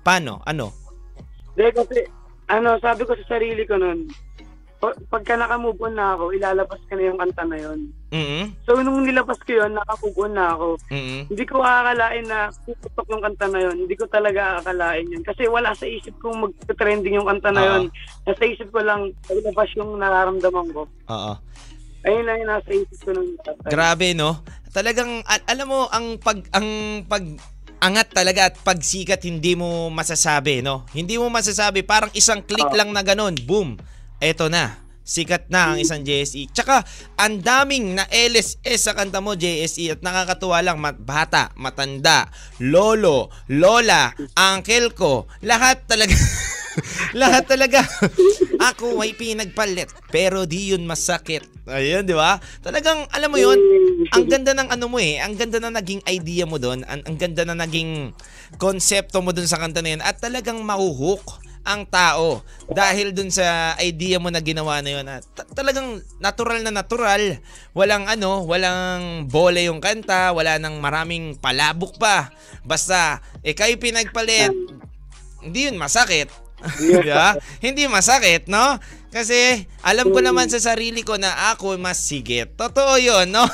[0.06, 0.38] Paano?
[0.46, 0.70] Ano?
[1.58, 1.98] Hindi kasi,
[2.46, 3.74] ano, sabi ko sa sarili ko
[4.78, 7.90] pag- pagka nakamove on na ako, ilalabas ka na yung kanta na yun.
[8.16, 8.44] Mhm.
[8.64, 10.68] So, nung nilabas ko yun, nakamove on na ako.
[10.88, 11.18] Mhm.
[11.28, 13.76] Hindi ko akalain na puputok yung kanta na yun.
[13.84, 15.20] Hindi ko talaga akalain yun.
[15.20, 17.68] Kasi wala sa isip kong mag-trending yung kanta na Oo.
[17.68, 17.84] yun.
[18.24, 20.88] Nasa isip ko lang, ilabas yung nararamdaman ko.
[20.88, 21.32] Oo.
[22.06, 23.34] Ayun lang yung nasa isip ko nung
[23.66, 24.38] Grabe no.
[24.70, 26.68] Talagang a- alam mo ang pag ang
[27.10, 27.24] pag
[27.82, 30.86] angat talaga at pagsikat hindi mo masasabi no.
[30.94, 32.78] Hindi mo masasabi parang isang click Oo.
[32.78, 33.74] lang na ganun, boom.
[34.22, 34.85] Eto na.
[35.06, 36.50] Sikat na ang isang JSE.
[36.50, 36.82] Tsaka,
[37.14, 39.94] ang daming na LSS sa kanta mo, JSE.
[39.94, 42.26] At nakakatuwa lang, mat- bata, matanda,
[42.58, 45.30] lolo, lola, uncle ko.
[45.46, 46.10] Lahat talaga,
[47.22, 47.86] lahat talaga.
[48.74, 51.46] Ako ay pinagpalit, pero di yun masakit.
[51.70, 52.42] Ayun, di ba?
[52.58, 53.58] Talagang, alam mo yun,
[54.10, 57.16] ang ganda ng ano mo eh, ang ganda na naging idea mo doon, ang, ang
[57.18, 58.10] ganda na naging
[58.58, 63.74] konsepto mo doon sa kanta na yun, at talagang mahuhook ang tao dahil dun sa
[63.82, 65.06] idea mo na ginawa na yun.
[65.10, 67.42] At ta- talagang natural na natural.
[67.74, 72.30] Walang ano walang bole yung kanta wala nang maraming palabok pa.
[72.62, 74.54] Basta eh kayo pinagpalit.
[75.42, 76.30] Hindi yun masakit.
[76.80, 77.36] Di ba?
[77.60, 78.80] hindi masakit no?
[79.12, 83.44] Kasi alam ko naman sa sarili ko na ako mas sigit totoo yun no?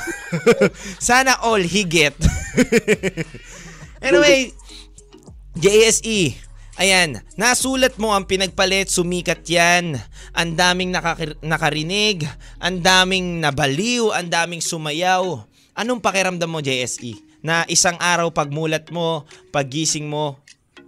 [1.01, 2.13] Sana all higit.
[4.03, 4.51] Anyway
[5.55, 6.35] JSE.
[6.73, 9.93] Ayan, nasulat mo ang pinagpalit, sumikat yan.
[10.33, 12.25] Ang daming nakakir- nakarinig,
[12.57, 15.45] ang daming nabaliw, ang daming sumayaw.
[15.77, 17.13] Anong pakiramdam mo, JSE?
[17.45, 20.41] Na isang araw pagmulat mo, paggising mo,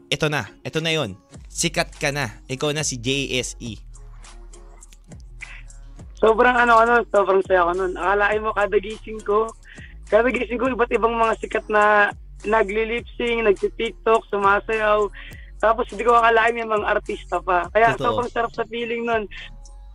[0.09, 1.17] ito na, ito na yon.
[1.49, 2.33] Sikat ka na.
[2.45, 2.97] Ikaw na si.
[2.97, 3.81] JSE.
[6.15, 7.93] Sobrang ano ano, sobrang saya ko nun.
[7.99, 9.51] Akalain mo kada gising ko,
[10.09, 12.09] kada gising ko iba't ibang mga sikat na
[12.47, 15.05] nagli-lip-sync, nagti-tiktok, sumasayaw.
[15.65, 17.65] Tapos hindi ko akalain may mga artista pa.
[17.73, 18.05] Kaya Totoo.
[18.05, 19.25] sobrang sarap sa feeling nun.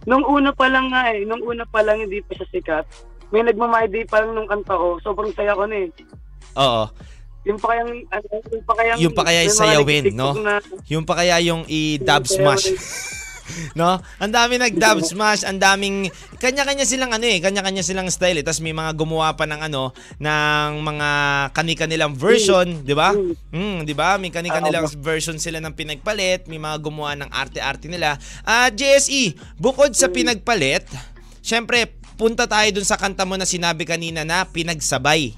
[0.08, 2.84] Nung una pa lang nga eh, nung una pa lang hindi pa siya sikat.
[3.30, 4.98] May nagmamay day pa lang nung kanta ko.
[4.98, 5.88] Sobrang saya ko na eh.
[6.58, 6.84] Oo.
[7.48, 10.30] Yung pa kayang, ano, yung pa kayang, Yung pa kaya mga sayawin, no?
[10.36, 10.60] Na,
[10.92, 12.68] Yung pa kaya yung i-dub smash.
[13.78, 14.00] No?
[14.18, 18.44] Ang dami nag-dub smash, ang daming kanya-kanya silang ano eh, kanya-kanya silang style eh.
[18.44, 21.08] Tapos may mga gumawa pa ng ano ng mga
[21.54, 23.14] kani-kanilang version, 'di ba?
[23.52, 24.16] Mm, 'di ba?
[24.16, 28.16] May kani-kanilang version sila ng pinagpalit, may mga gumawa ng arte-arte nila.
[28.42, 30.86] Ah, JSE, bukod sa pinagpalit,
[31.40, 35.32] syempre punta tayo dun sa kanta mo na sinabi kanina na pinagsabay.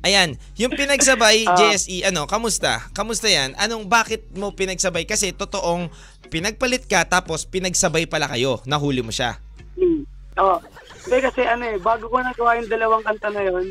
[0.00, 1.56] Ayan, yung pinagsabay, Ah.
[1.60, 2.88] JSE, ano, kamusta?
[2.96, 3.52] Kamusta yan?
[3.60, 5.04] Anong, bakit mo pinagsabay?
[5.04, 5.92] Kasi totoong
[6.32, 8.64] pinagpalit ka tapos pinagsabay pala kayo.
[8.64, 9.36] Nahuli mo siya.
[9.76, 10.08] Hmm.
[10.40, 10.56] Oo.
[11.04, 13.66] Hindi kasi ano eh, bago ko nagawa yung dalawang kanta na yon,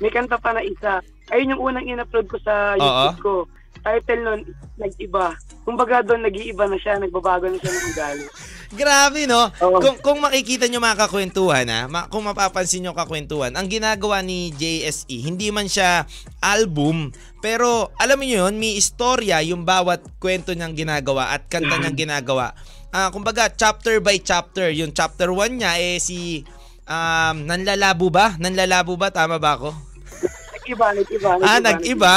[0.00, 1.00] may kanta pa na isa.
[1.30, 3.34] Ayun yung unang in-upload ko sa YouTube ko.
[3.82, 4.40] Title nun,
[4.78, 5.34] nag-iba.
[5.66, 8.26] Kumbaga doon, nag-iiba na siya, nagbabago na siya ng ugali.
[8.72, 9.52] Grabe, no?
[9.60, 9.78] Oo.
[9.82, 11.80] Kung, kung makikita nyo mga kakwentuhan, ha?
[11.90, 16.08] Ma- kung mapapansin nyo kakwentuhan, ang ginagawa ni JSE, hindi man siya
[16.40, 17.12] album,
[17.44, 22.56] pero alam niyo yun, may istorya yung bawat kwento niyang ginagawa at kanta niyang ginagawa.
[22.94, 24.68] Ah, kumbaga, chapter by chapter.
[24.72, 26.44] Yung chapter 1 niya, eh, si...
[26.82, 28.36] Um, nanlalabo ba?
[28.36, 29.08] Nanlalabo ba?
[29.08, 29.72] Tama ba ako?
[30.54, 31.30] nag-iba, nag-iba.
[31.40, 32.14] Ah, nag-iba.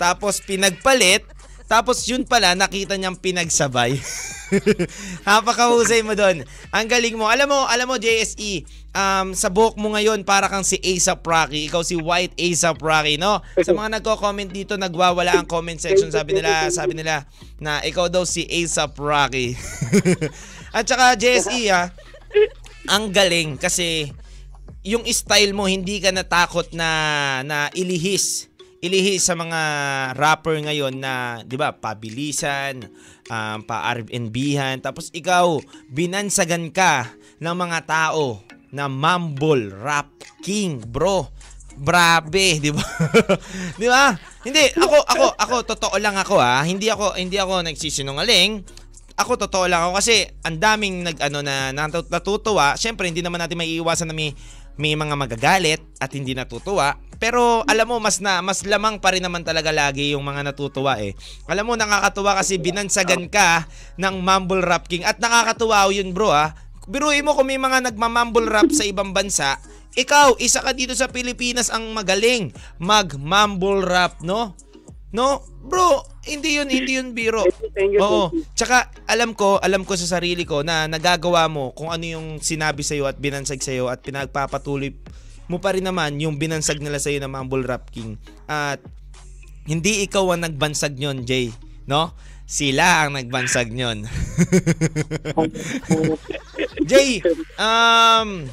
[0.00, 1.28] Tapos pinagpalit.
[1.70, 3.94] Tapos yun pala, nakita niyang pinagsabay.
[5.28, 6.42] Napakahusay mo doon.
[6.74, 7.30] Ang galing mo.
[7.30, 11.70] Alam mo, alam mo JSE, um, sa buhok mo ngayon para kang si ASAP Rocky.
[11.70, 13.38] Ikaw si White ASAP Rocky, no?
[13.62, 16.10] Sa mga nagko-comment dito, nagwawala ang comment section.
[16.10, 17.22] Sabi nila, sabi nila
[17.62, 19.54] na ikaw daw si ASAP Rocky.
[20.76, 21.94] At saka JSE, ah,
[22.90, 24.10] ang galing kasi
[24.82, 26.90] yung style mo hindi ka natakot na
[27.46, 28.49] na ilihis
[28.80, 29.60] ilihis sa mga
[30.16, 32.88] rapper ngayon na 'di ba pabilisan
[33.28, 35.60] um, pa R&Bhan tapos ikaw
[35.92, 38.40] binansagan ka ng mga tao
[38.72, 40.08] na mumble rap
[40.40, 41.28] king bro
[41.80, 42.84] Brabe, 'di ba?
[43.80, 44.12] 'Di ba?
[44.44, 46.60] Hindi ako ako ako totoo lang ako ha.
[46.60, 48.60] Hindi ako hindi ako nagsisinungaling
[49.20, 52.76] ako totoo lang ako kasi ang daming nag ano na natu- natutuwa.
[52.76, 54.32] Syempre hindi naman natin maiiwasan na may
[54.80, 56.96] may mga magagalit at hindi natutuwa.
[57.20, 60.96] Pero alam mo mas na mas lamang pa rin naman talaga lagi yung mga natutuwa
[60.98, 61.12] eh.
[61.46, 63.68] Alam mo nakakatuwa kasi binansagan ka
[64.00, 66.56] ng Mumble Rap King at nakakatuwa yun bro ah.
[66.90, 69.62] Biruin mo kung may mga nagmamumble rap sa ibang bansa,
[69.94, 72.50] ikaw, isa ka dito sa Pilipinas ang magaling
[72.82, 74.58] mag-mumble rap, no?
[75.14, 75.42] No?
[75.60, 77.46] Bro, hindi yun, hindi yun biro.
[77.74, 78.34] Thank you, Oo.
[78.54, 82.86] Tsaka alam ko, alam ko sa sarili ko na nagagawa mo kung ano yung sinabi
[82.86, 84.94] sa'yo at binansag sa'yo at pinagpapatuloy
[85.50, 88.14] mo pa rin naman yung binansag nila sa'yo na Mumble Rap King.
[88.46, 88.78] At
[89.66, 91.50] hindi ikaw ang nagbansag nyon, Jay.
[91.90, 92.14] No?
[92.46, 94.06] Sila ang nagbansag nyon.
[96.90, 97.18] Jay,
[97.58, 98.46] um,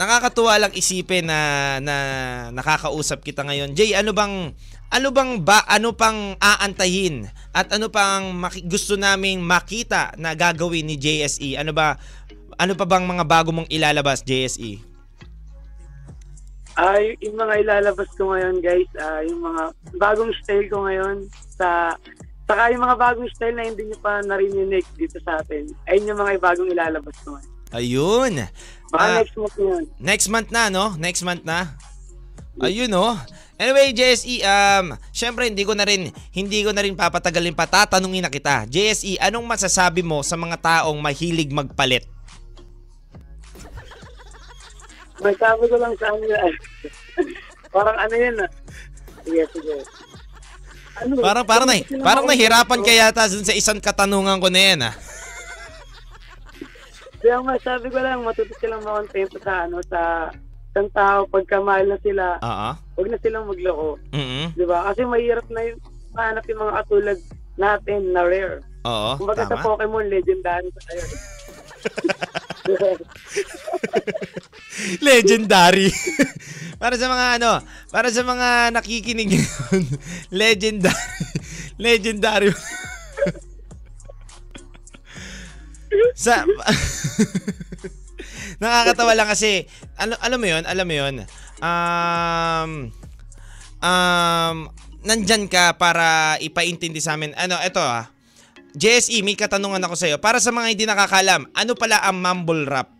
[0.00, 1.40] nakakatuwa lang isipin na,
[1.84, 1.96] na
[2.56, 3.76] nakakausap kita ngayon.
[3.76, 4.56] Jay, ano bang
[4.94, 10.86] ano bang ba ano pang aantayin at ano pang maki- gusto naming makita na gagawin
[10.86, 11.56] ni JSE?
[11.58, 11.98] Ano ba
[12.54, 14.93] ano pa bang mga bago mong ilalabas JSE?
[16.74, 19.62] Ah, y- yung mga ilalabas ko ngayon, guys, ah, yung mga
[19.94, 21.22] bagong style ko ngayon
[21.54, 21.94] sa
[22.44, 25.64] saka yung mga bagong style na hindi nyo pa narinig dito sa atin.
[25.88, 27.52] Ayun yung mga bagong ilalabas ko ngayon.
[27.74, 28.32] Ayun.
[28.92, 29.82] Baka Ah, next month yun.
[29.98, 30.94] Next month na, no?
[30.94, 31.72] Next month na.
[32.60, 33.18] Ayun, no?
[33.54, 38.26] Anyway, JSE, um, syempre hindi ko na rin hindi ko na rin papatagalin pa tatanungin
[38.26, 38.66] na kita.
[38.66, 42.02] JSE, anong masasabi mo sa mga taong mahilig magpalit?
[45.22, 46.38] May sabi ko lang sa kanila.
[47.70, 48.50] parang ano yun ah.
[49.22, 49.76] Sige, sige.
[50.94, 51.74] Ano, Parang parang na,
[52.06, 54.94] parang nahirapan ka yata dun sa isang katanungan ko na yan, ah.
[57.18, 60.28] Kaya nga, sabi ko lang, matuto silang makontento sa ano, sa
[60.70, 62.68] isang tao, pagka mahal na sila, Oo.
[62.94, 63.96] huwag na silang magloko.
[64.12, 64.54] Mhm.
[64.54, 64.86] Di ba?
[64.86, 65.80] Kasi mahirap na yung
[66.14, 67.18] mahanap yung mga katulad
[67.56, 68.60] natin na rare.
[68.84, 69.64] Oo, Kumbaga sa tama.
[69.64, 71.02] Pokemon, legendary pa tayo.
[75.06, 75.88] Legendary.
[76.82, 79.82] para sa mga ano, para sa mga nakikinig ngayon,
[80.42, 80.98] legendary.
[81.78, 82.50] Legendary.
[86.14, 86.46] sa
[88.62, 89.66] Nakakatawa lang kasi
[89.98, 91.14] ano alam mo 'yon, alam mo 'yon.
[91.58, 92.70] Um
[93.82, 94.56] um
[95.04, 97.34] nandyan ka para ipaintindi sa amin.
[97.34, 98.13] Ano, eto ah.
[98.74, 100.18] JSE, may katanungan ako sa iyo.
[100.18, 102.90] Para sa mga hindi nakakalam, ano pala ang mumble rap?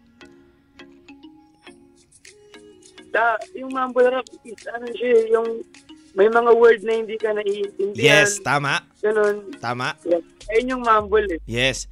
[3.10, 5.66] Da, yung mumble rap is ano siya, yung
[6.14, 8.22] may mga word na hindi ka naiintindihan.
[8.22, 8.86] Yes, tama.
[9.02, 9.50] Ganun.
[9.58, 9.98] Tama.
[10.06, 10.22] Yes.
[10.54, 11.40] Ayun yung mumble eh.
[11.50, 11.90] Yes.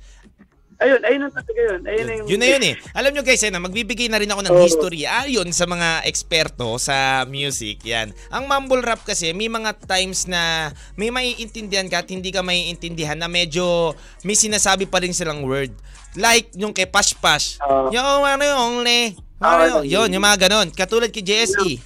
[0.82, 1.80] Ayun, ayun ang talaga yun.
[1.86, 2.26] Ayun na yung...
[2.26, 2.74] Yun na yun eh.
[2.98, 4.62] Alam nyo guys, eh, na magbibigay na rin ako ng Oo.
[4.66, 7.86] history ayon sa mga eksperto sa music.
[7.86, 8.10] Yan.
[8.34, 13.14] Ang mumble rap kasi, may mga times na may maiintindihan ka at hindi ka maiintindihan
[13.14, 13.94] na medyo
[14.26, 15.70] may sinasabi pa rin silang word.
[16.18, 17.62] Like yung kay Pash Pash.
[17.62, 17.94] Oo.
[17.94, 19.16] Yung ano yung le.
[19.42, 20.70] Ano Oo, yun, yung mga ganon.
[20.70, 21.78] Katulad kay JSE.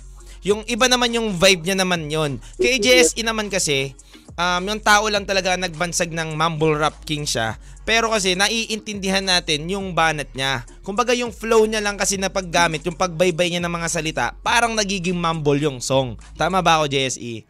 [0.45, 2.39] Yung iba naman yung vibe niya naman yon.
[2.57, 3.97] Kay JSE naman kasi,
[4.37, 7.57] um, yung tao lang talaga nagbansag ng mumble rap king siya.
[7.87, 10.67] Pero kasi naiintindihan natin yung banat niya.
[10.83, 14.75] Kumbaga yung flow niya lang kasi na paggamit, yung pagbaybay niya ng mga salita, parang
[14.75, 16.19] nagiging mumble yung song.
[16.35, 16.91] Tama ba ako?
[16.91, 17.47] JSE?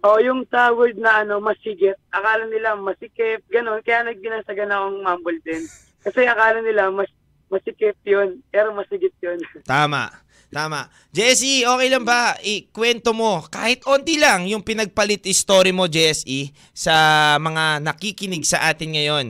[0.00, 3.84] O yung sa word na ano, masigit, akala nila masikip, gano'n.
[3.84, 5.68] Kaya nagbinasagan akong mumble din.
[6.00, 7.12] Kasi akala nila mas
[7.52, 9.36] masikip yun, pero masigit yun.
[9.68, 10.08] Tama.
[10.48, 10.88] Tama.
[11.12, 12.32] Jesse, okay lang ba?
[12.40, 18.96] Ikwento mo, kahit onti lang, yung pinagpalit story mo, Jesse, sa mga nakikinig sa atin
[18.96, 19.26] ngayon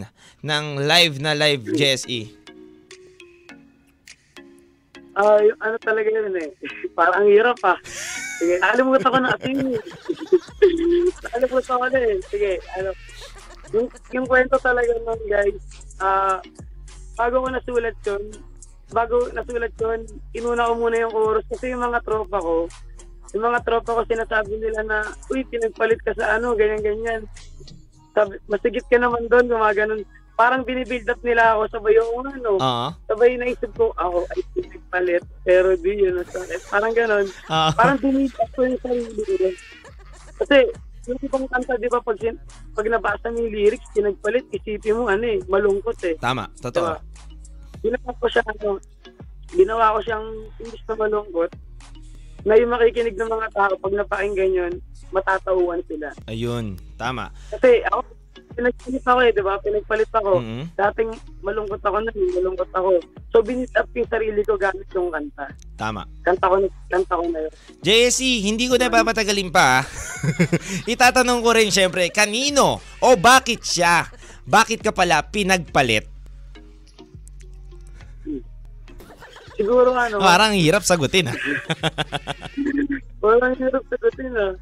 [0.46, 2.38] ng live na live, Jesse.
[5.18, 6.54] Ah, yung ano talaga yun eh.
[6.96, 7.74] Parang ang hirap ah.
[8.38, 9.50] Sige, nakalimutan ko na kasi.
[11.26, 12.16] nakalimutan ko na eh.
[12.30, 12.90] Sige, ano.
[13.74, 15.58] Yung, yung kwento talaga nun guys,
[15.98, 16.38] ah,
[17.18, 18.22] bago ko nasulat yun,
[18.92, 20.00] bago nasulat yun,
[20.32, 22.64] inuna ko muna yung chorus kasi yung mga tropa ko,
[23.36, 27.28] yung mga tropa ko sinasabi nila na, uy, pinagpalit ka sa ano, ganyan-ganyan.
[28.16, 30.02] Sabi, masigit ka naman doon, gumaganon.
[30.38, 32.52] Parang binibuild up nila ako, sabay yung ano.
[32.62, 32.86] Oo.
[33.10, 36.22] Sabay naisip ko, ako ay pinagpalit, pero di yun.
[36.70, 37.26] Parang ganon.
[37.26, 37.70] Oo.
[37.74, 39.48] Parang binibuild up ko yung sarili ko.
[40.38, 40.56] Kasi,
[41.10, 42.40] yung ibang kanta, di ba, pag, sin-
[42.76, 46.14] pag nabasa mo yung lyrics, pinagpalit, isipin mo, ano eh, malungkot eh.
[46.22, 46.94] Tama, totoo.
[46.94, 47.07] Diba?
[47.82, 48.78] Ginawa ko siya, ano,
[49.54, 50.26] ginawa ko siyang
[50.60, 51.50] imbis na malungkot,
[52.46, 54.72] na yung makikinig ng mga tao, pag napakinggan yun,
[55.10, 56.08] matatauhan sila.
[56.28, 57.32] Ayun, tama.
[57.50, 58.00] Kasi ako,
[58.58, 59.54] pinagpalit ako eh, di ba?
[59.62, 60.32] Pinagpalit ako.
[60.42, 60.62] Mhm.
[60.74, 61.10] Dating
[61.46, 62.90] malungkot ako na, malungkot ako.
[63.30, 65.46] So, binit up yung sarili ko gamit yung kanta.
[65.78, 66.02] Tama.
[66.26, 67.52] Kanta ko na, kanta ko na yun.
[67.84, 69.86] JSE, hindi ko na papatagalin pa.
[70.94, 74.10] Itatanong ko rin syempre, kanino o bakit siya?
[74.48, 76.17] Bakit ka pala pinagpalit?
[79.58, 81.36] Siguro ano, Parang hirap sagutin ah.
[83.26, 84.54] walang hirap sagutin ah.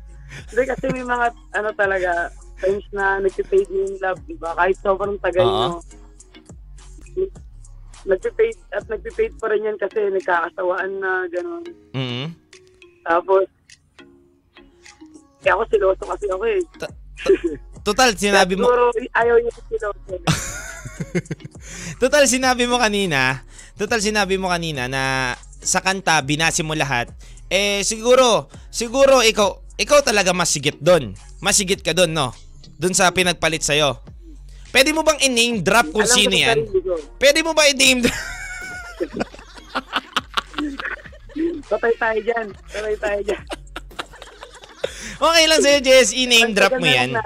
[0.50, 4.56] Hindi kasi may mga, ano talaga, times na nagtitade yung love, di ba?
[4.56, 5.52] Kahit sobrang tagal Oo.
[5.52, 7.28] nyo.
[8.06, 11.64] Nagtitade at nagtitade pa rin yan kasi nagkakasawaan na gano'n.
[11.92, 12.26] Mhm.
[13.06, 13.46] Tapos,
[15.44, 16.60] kaya ako siloso kasi ako eh.
[17.86, 20.12] Total, sinabi mo, Siguro ayaw niya siloso.
[22.02, 23.46] total sinabi mo kanina,
[23.76, 27.12] total sinabi mo kanina na sa kanta binasi mo lahat.
[27.46, 31.14] Eh siguro, siguro ikaw, ikaw talaga masigit doon.
[31.38, 32.32] Masigit ka doon, no?
[32.80, 34.00] Doon sa pinagpalit sa'yo.
[34.72, 36.58] Pwede mo bang i-name drop kung Alam sino yan?
[37.16, 38.16] Pwede mo ba i-name drop?
[41.70, 42.46] Patay tayo dyan.
[42.72, 43.42] Patay tayo dyan.
[45.16, 47.16] Okay lang sa'yo, JSE, name drop mo yan.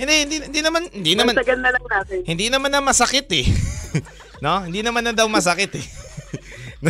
[0.00, 2.18] Hindi, hindi, hindi naman, hindi naman, Pagsagan na lang natin.
[2.24, 3.44] hindi naman na masakit eh.
[4.40, 4.64] no?
[4.64, 5.86] Hindi naman na daw masakit eh.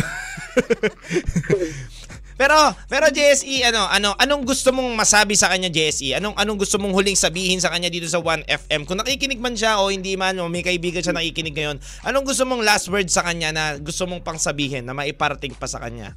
[2.39, 2.55] pero,
[2.87, 6.15] pero JSE, ano, ano, anong gusto mong masabi sa kanya, JSE?
[6.17, 8.87] Anong, anong gusto mong huling sabihin sa kanya dito sa 1FM?
[8.87, 11.77] Kung nakikinig man siya o hindi man, o may kaibigan siya nakikinig ngayon,
[12.07, 15.67] anong gusto mong last word sa kanya na gusto mong pang sabihin na maiparating pa
[15.67, 16.15] sa kanya?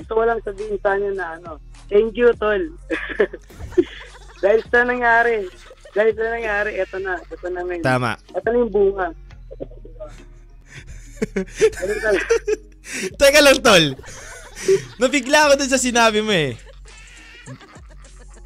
[0.00, 1.50] Gusto ko lang sabihin sa kanya na ano,
[1.90, 2.58] thank you, tol.
[4.42, 5.44] Dahil sa nangyari,
[5.90, 7.82] dahil sa nangyari, eto na, eto na ngayon.
[7.82, 8.14] Tama.
[8.30, 9.08] Eto na yung bunga.
[13.20, 13.84] Teka lang, tol.
[15.02, 16.54] Nabigla ako dun sa sinabi mo eh.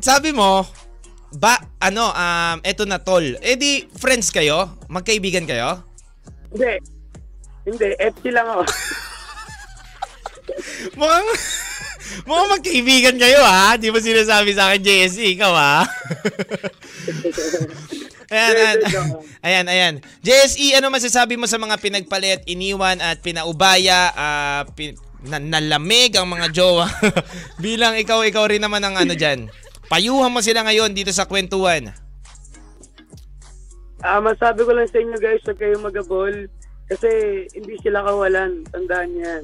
[0.01, 0.65] Sabi mo,
[1.37, 3.25] ba, ano, um, eto na, tol.
[3.45, 4.79] Eh di, friends kayo?
[4.89, 5.85] Magkaibigan kayo?
[6.53, 6.81] Hindi.
[7.65, 8.63] Hindi, FT lang ako.
[11.01, 11.29] Mukhang,
[12.25, 13.77] mukhang magkaibigan kayo ha?
[13.77, 15.77] Di ba sinasabi sa akin, JSC, ikaw ha?
[18.35, 18.79] ayan, ayan,
[19.45, 19.95] ayan, ayan.
[20.25, 26.29] JSE, ano masasabi mo sa mga pinagpalit, iniwan at pinaubaya, ah, pin- na- nalamig ang
[26.29, 26.89] mga jowa?
[27.65, 29.49] Bilang ikaw, ikaw rin naman ang ano dyan.
[29.89, 31.93] Payuhan mo sila ngayon dito sa kwentuhan.
[34.05, 36.35] Ah, masabi ko lang sa inyo guys, huwag kayong magabol.
[36.85, 37.09] Kasi
[37.57, 38.65] hindi sila kawalan.
[38.69, 39.43] Tandaan yan.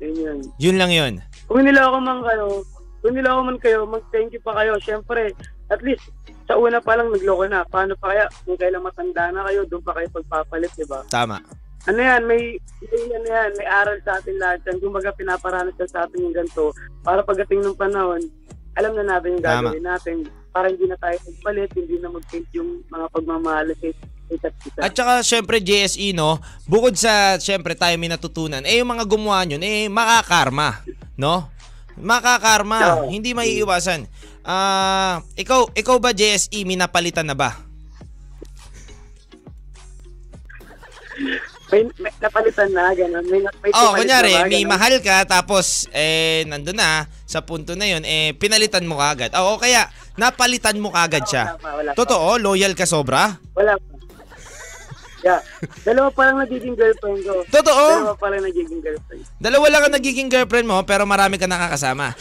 [0.00, 0.38] Yun yun.
[0.60, 1.14] Yun lang yun.
[1.50, 2.62] Kung niloko man kayo,
[3.02, 4.78] kung niloko man kayo, mag-thank you pa kayo.
[4.78, 5.34] Siyempre,
[5.66, 6.06] at least,
[6.46, 7.66] sa una pa lang nagloko na.
[7.66, 11.02] Paano pa kaya, kung kailan matanda na kayo, doon pa kayo pagpapalit, di ba?
[11.10, 11.42] Tama.
[11.90, 12.54] Ano yan, may,
[12.86, 14.78] may, ano yan, may aral sa atin lahat yan.
[14.78, 16.70] Kumbaga, pinaparanas na sa atin yung ganito.
[17.02, 18.22] Para pagdating ng panahon,
[18.78, 19.74] alam na natin yung Tama.
[19.74, 20.16] gagawin natin.
[20.54, 23.90] Para hindi na tayo magpalit, hindi na mag-change yung mga pagmamahal sa.
[24.78, 26.38] At saka syempre JSE no,
[26.70, 30.86] bukod sa syempre tayo may natutunan, eh yung mga gumawa yun, eh makakarma,
[31.20, 31.52] no?
[32.00, 33.12] Makakarma, Oo.
[33.12, 34.08] hindi maiiwasan.
[34.40, 37.52] Ah, ikaw ikaw ba JSE minapalitan na ba?
[41.70, 43.24] may, may napalitan na, gano'n.
[43.30, 47.78] May, may Oh, kunyari, na ba, may mahal ka tapos eh nandun na sa punto
[47.78, 49.30] na yun, eh pinalitan mo kagad.
[49.38, 49.86] Oo, kaya
[50.18, 51.54] napalitan mo kagad siya.
[51.54, 51.96] Wala pa, wala pa.
[52.00, 53.38] Totoo, loyal ka sobra?
[53.54, 53.89] Wala pa.
[55.20, 55.44] Yeah.
[55.84, 57.44] Dalawa pa lang nagiging girlfriend ko.
[57.52, 57.84] Totoo.
[58.00, 59.24] Dalawa pa lang nagiging girlfriend.
[59.36, 62.16] Dalawa lang ang nagiging girlfriend mo pero marami ka nakakasama.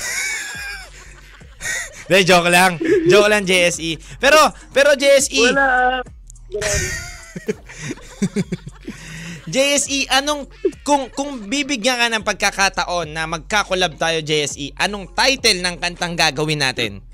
[2.10, 2.82] De, joke lang.
[3.06, 3.93] Joke lang, JSE.
[4.18, 4.41] Pero,
[4.74, 5.62] pero JSE, Wala.
[5.62, 6.02] ah.
[9.54, 10.50] JSE, anong,
[10.82, 16.66] kung, kung bibigyan ka ng pagkakataon na magkakolab tayo, JSE, anong title ng kantang gagawin
[16.66, 17.06] natin?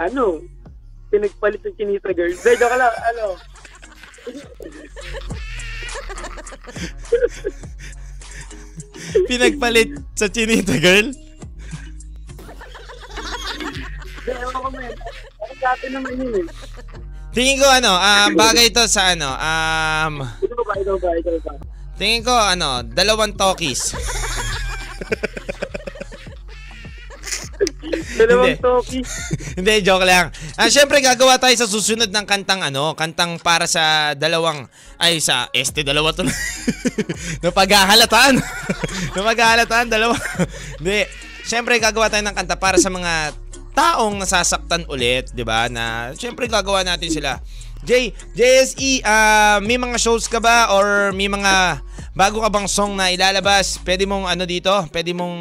[0.00, 0.40] ano?
[1.10, 2.32] Pinagpalit ng chinita girl.
[2.32, 2.94] Hindi, joke lang.
[3.12, 3.36] Ano?
[9.28, 11.10] Pinagpalit sa Chinita Girl?
[15.60, 16.46] Dati naman yun eh.
[17.30, 20.74] Tingin ko ano, um, bagay to sa ano, um, Ito ba?
[20.74, 21.14] Ito ba?
[21.14, 21.54] Ito ba?
[22.00, 23.92] tingin ko ano, dalawang talkies.
[28.20, 28.62] Dalawang Hindi.
[28.62, 29.00] toki.
[29.58, 30.28] Hindi, joke lang.
[30.56, 34.68] Ah, syempre gagawa tayo sa susunod ng kantang ano, kantang para sa dalawang
[35.00, 36.24] ay sa este dalawa to.
[37.42, 38.36] no paghahalataan.
[39.16, 40.16] no paghahalataan dalawa.
[40.80, 41.08] Hindi.
[41.44, 43.32] Syempre gagawa tayo ng kanta para sa mga
[43.72, 45.70] taong nasasaktan ulit, 'di ba?
[45.72, 47.40] Na syempre gagawa natin sila.
[47.80, 51.80] Jay, JSE, ah, may mga shows ka ba or may mga
[52.12, 53.80] bago ka bang song na ilalabas?
[53.80, 54.68] Pwede mong ano dito?
[54.92, 55.36] Pwede mong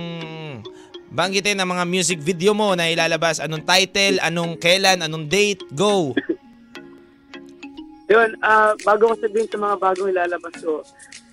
[1.10, 3.41] Banggitin ang mga music video mo na ilalabas.
[3.41, 6.14] Anong title, anong kailan, anong date, go.
[8.14, 10.82] Yun, ah, bago ko sabihin sa mga bagong ilalabas ko,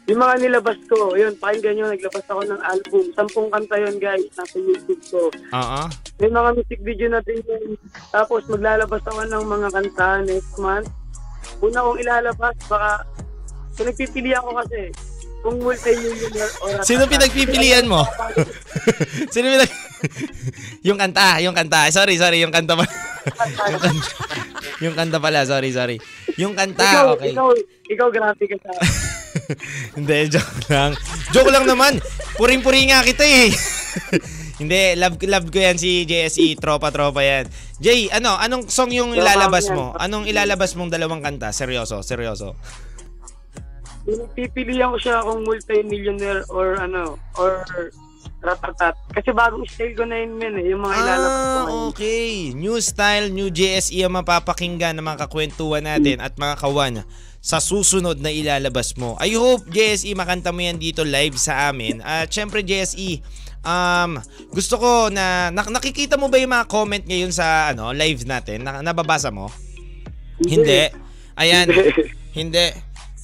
[0.06, 3.04] yung mga nilabas ko, yun, pakinggan nyo, naglabas ako ng album.
[3.18, 5.34] Sampung kanta yun, guys, nasa YouTube ko.
[5.34, 5.82] Oo.
[6.22, 7.74] May mga music video na din yun.
[8.14, 10.86] Tapos maglalabas ako ng mga kanta next month.
[11.58, 13.02] Una kong ilalabas, baka,
[13.74, 14.94] pinagpipilian ko kasi,
[15.46, 16.82] kung multi-millionaire or...
[16.82, 18.02] Sino pinagpipilian mo?
[19.34, 19.70] Sino pinag...
[20.82, 21.86] yung kanta, yung kanta.
[21.94, 22.90] Sorry, sorry, yung kanta pala.
[23.70, 24.10] yung, kanta,
[24.82, 26.02] yung kanta pala, sorry, sorry.
[26.34, 27.30] Yung ikaw, kanta, okay.
[27.30, 27.48] ikaw,
[27.86, 28.70] ikaw, grabe ka sa
[29.96, 30.98] Hindi, joke lang.
[31.30, 32.02] Joke lang naman.
[32.34, 33.54] Puring-puri nga kita eh.
[34.60, 37.46] Hindi, love, love ko yan si JSE, tropa-tropa yan.
[37.78, 39.94] Jay, ano, anong song yung ilalabas mo?
[39.94, 41.54] Anong ilalabas mong dalawang kanta?
[41.54, 42.58] Seryoso, seryoso.
[44.06, 47.66] Pinagpipilian ko siya kung multi-millionaire or ano, or
[48.38, 48.94] ratatat.
[49.10, 51.70] Kasi bagong style ko na yun, men, eh, yung mga ilalabas ko Ah, ngayon.
[51.90, 52.28] okay.
[52.54, 56.94] New style, new JSE ang mapapakinggan ng mga kakwentuhan natin at mga kawan
[57.40, 59.18] sa susunod na ilalabas mo.
[59.18, 61.98] I hope JSE makanta mo yan dito live sa amin.
[62.02, 63.22] At syempre JSE,
[63.62, 64.18] um,
[64.50, 68.62] gusto ko na nak- nakikita mo ba yung mga comment ngayon sa ano live natin?
[68.62, 69.50] Na- nababasa mo?
[70.38, 70.90] Hindi.
[71.34, 71.66] Ayan.
[72.30, 72.66] Hindi.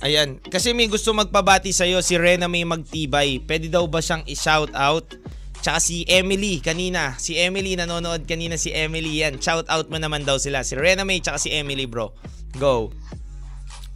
[0.03, 0.42] Ayan.
[0.42, 3.38] Kasi may gusto magpabati sa'yo, si Rena may magtibay.
[3.46, 5.14] Pwede daw ba siyang i-shout out?
[5.62, 7.14] Tsaka si Emily kanina.
[7.22, 9.38] Si Emily nanonood kanina si Emily yan.
[9.38, 10.66] Shout out mo naman daw sila.
[10.66, 12.11] Si Rena May tsaka si Emily bro.
[12.59, 12.90] Go.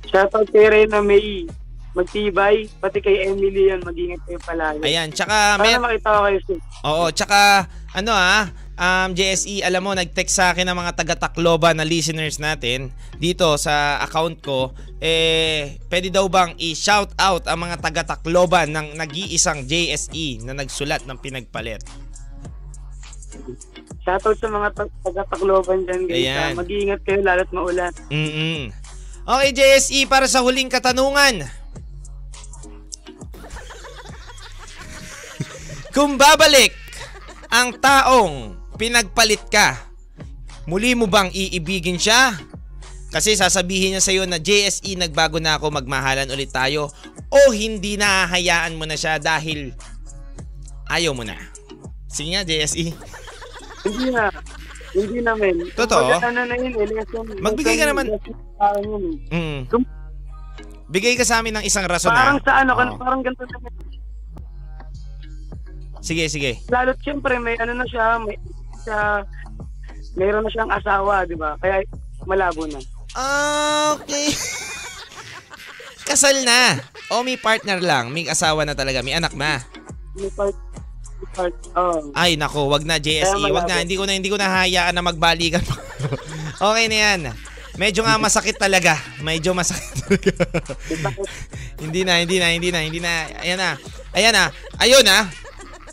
[0.06, 1.50] Shoutout kay Rena May.
[1.96, 4.84] Magtibay, pati kay Emily yan, mag-ingat kayo palagi.
[4.84, 5.10] Ayan.
[5.10, 5.74] Tsaka Para may...
[5.74, 6.38] makita ko kayo.
[6.86, 7.04] Oo.
[7.10, 7.66] Tsaka
[7.98, 8.46] ano ah.
[8.76, 14.04] Um, JSE, alam mo, nag-text sa akin ng mga taga-Tacloban na listeners natin dito sa
[14.04, 14.76] account ko.
[15.00, 21.16] Eh, pwede daw bang i-shout out ang mga taga-Tacloban ng nag-iisang JSE na nagsulat ng
[21.16, 21.80] pinagpalit?
[24.04, 26.20] Shoutout sa mga tag- taga-Tacloban dyan, guys.
[26.28, 26.52] Ayan.
[26.60, 27.92] Mag-iingat kayo, lalo't maulan.
[28.12, 28.70] Mm
[29.26, 31.48] Okay, JSE, para sa huling katanungan.
[35.96, 36.76] Kung babalik
[37.48, 39.80] ang taong pinagpalit ka,
[40.68, 42.36] muli mo bang iibigin siya?
[43.10, 46.92] Kasi sasabihin niya sa'yo na JSE nagbago na ako, magmahalan ulit tayo
[47.32, 49.72] o hindi nahahayaan mo na siya dahil
[50.92, 51.38] ayaw mo na.
[52.06, 52.92] Sige nga, JSE.
[53.86, 54.28] Hindi na.
[54.96, 55.56] Hindi na, men.
[55.76, 56.08] Totoo?
[56.08, 57.24] Kumbaga, ano na yun, eh, lesson.
[57.40, 58.04] Magbigay ka naman.
[58.08, 59.36] sa eh.
[59.36, 59.60] Mm.
[60.86, 62.46] Bigay ka sa amin ng isang rason Parang na.
[62.46, 62.94] sa ano, Oo.
[62.96, 63.58] parang ganito na.
[65.98, 66.62] Sige, sige.
[66.70, 68.38] Lalo't siyempre, may ano na siya, may
[68.86, 69.26] siya,
[70.14, 71.58] mayroon na siyang asawa, di ba?
[71.58, 71.82] Kaya
[72.22, 72.78] malabo na.
[73.18, 74.30] Ah, okay.
[76.08, 76.78] Kasal na.
[77.10, 78.14] O may partner lang.
[78.14, 79.02] May asawa na talaga.
[79.02, 79.58] May anak na.
[80.14, 80.54] May part,
[81.18, 82.14] may part, oh.
[82.14, 83.34] Ay, nako, wag na JSE.
[83.50, 83.82] Wag na.
[83.82, 85.66] Hindi ko na hindi ko na hayaan na magbalikan.
[86.70, 87.20] okay na 'yan.
[87.76, 88.96] Medyo nga masakit talaga.
[89.20, 90.32] Medyo masakit talaga.
[91.76, 93.12] hindi na, hindi na, hindi na, hindi na.
[93.42, 93.70] Ayan na.
[94.16, 94.44] Ayan na.
[94.80, 95.28] Ayun na.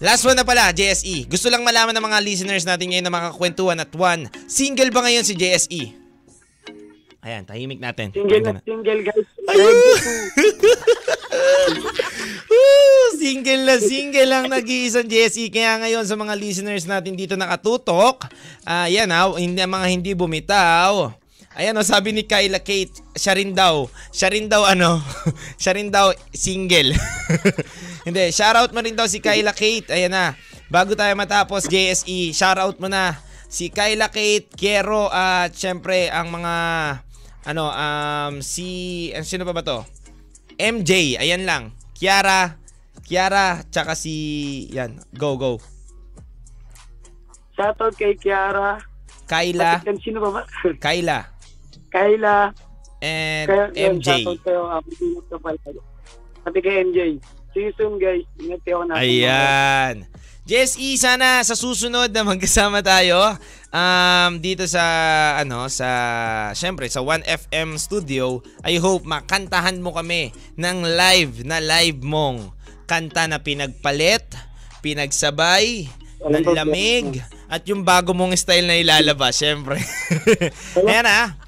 [0.02, 1.30] Last one na pala, JSE.
[1.30, 4.26] Gusto lang malaman ng mga listeners natin ngayon na makakwentuhan at one.
[4.50, 5.82] Single ba ngayon si JSE?
[7.24, 8.12] Ayan, tahimik natin.
[8.12, 9.28] Single na single, guys.
[9.48, 9.76] Ayun!
[13.24, 15.48] Single na single lang nag-iisang Jessie.
[15.48, 18.28] Kaya ngayon sa mga listeners natin dito nakatutok,
[18.68, 21.23] ah yan ha, hindi, mga hindi bumitaw.
[21.54, 24.98] Ayan o, sabi ni Kyla Kate, siya rin daw, siya rin daw ano,
[25.62, 26.98] siya rin daw single.
[28.10, 29.94] hindi, shoutout mo rin daw si Kyla Kate.
[29.94, 30.34] Ayan na,
[30.74, 36.56] bago tayo matapos JSE, shoutout mo na si Kyla Kate, Kiero, at syempre ang mga,
[37.46, 39.86] ano, um, si, sino pa ba to?
[40.58, 41.64] MJ, ayan lang.
[41.94, 42.58] Kiara,
[43.06, 45.62] Kiara, tsaka si, yan, go, go.
[47.54, 48.82] Shoutout kay Kiara.
[49.30, 50.42] Kyla, Pati- Sino ba ba?
[50.82, 51.30] Kyla,
[51.94, 52.52] Kayla.
[53.04, 54.10] and Kaya, MJ.
[55.38, 55.82] Pala.
[56.44, 57.22] Pati kay MJ.
[57.54, 58.26] See you soon, guys.
[58.42, 58.98] Ingat kayo na.
[58.98, 60.10] Ayan.
[60.44, 63.16] Jess E, sana sa susunod na magkasama tayo
[63.72, 64.84] um, dito sa
[65.40, 65.88] ano sa
[66.52, 68.44] syempre sa 1FM studio.
[68.60, 72.52] I hope makantahan mo kami ng live na live mong
[72.92, 74.28] kanta na pinagpalit
[74.84, 75.88] pinagsabay,
[76.20, 79.80] ng lamig, at yung bago mong style na ilalabas, syempre.
[80.84, 81.40] Ayan ah.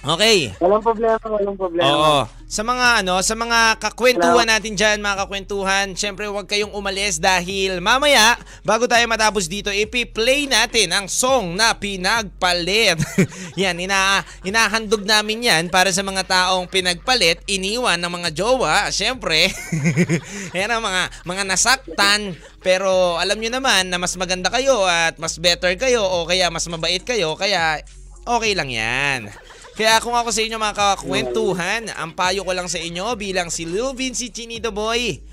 [0.00, 0.56] Okay.
[0.64, 1.84] Walang problema, walang problema.
[1.92, 2.20] Oo.
[2.50, 7.78] Sa mga ano, sa mga kakwentuhan natin diyan, mga kakwentuhan, syempre huwag kayong umalis dahil
[7.78, 8.34] mamaya
[8.66, 12.98] bago tayo matapos dito, ipi-play natin ang song na pinagpalit.
[13.60, 19.52] yan, ina inahandog namin 'yan para sa mga taong pinagpalit, iniwan ng mga jowa, syempre.
[20.58, 22.34] yan ang mga mga nasaktan
[22.64, 26.66] pero alam nyo naman na mas maganda kayo at mas better kayo o kaya mas
[26.66, 27.84] mabait kayo, kaya
[28.24, 29.28] okay lang 'yan.
[29.80, 33.64] Kaya kung ako sa inyo mga kakwentuhan, ang payo ko lang sa inyo bilang si
[33.64, 35.24] Lil Vinci Chinito Boy,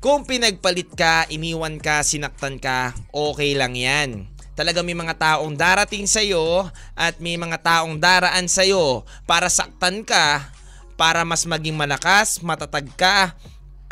[0.00, 4.24] kung pinagpalit ka, iniwan ka, sinaktan ka, okay lang yan.
[4.56, 6.64] Talaga may mga taong darating sa'yo
[6.96, 10.48] at may mga taong daraan sa'yo para saktan ka,
[10.96, 13.36] para mas maging malakas, matatag ka,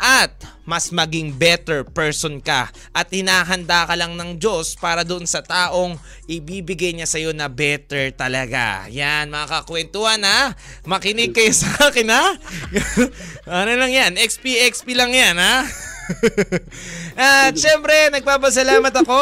[0.03, 0.35] at
[0.67, 5.95] mas maging better person ka at hinahanda ka lang ng Diyos para doon sa taong
[6.27, 8.91] ibibigay niya sa'yo na better talaga.
[8.91, 10.51] Yan mga kakwentuhan ha.
[10.83, 12.35] Makinig kayo sa akin ha.
[13.63, 14.11] ano lang yan?
[14.19, 15.63] XP, XP lang yan ha.
[17.47, 19.19] At syempre, nagpapasalamat ako.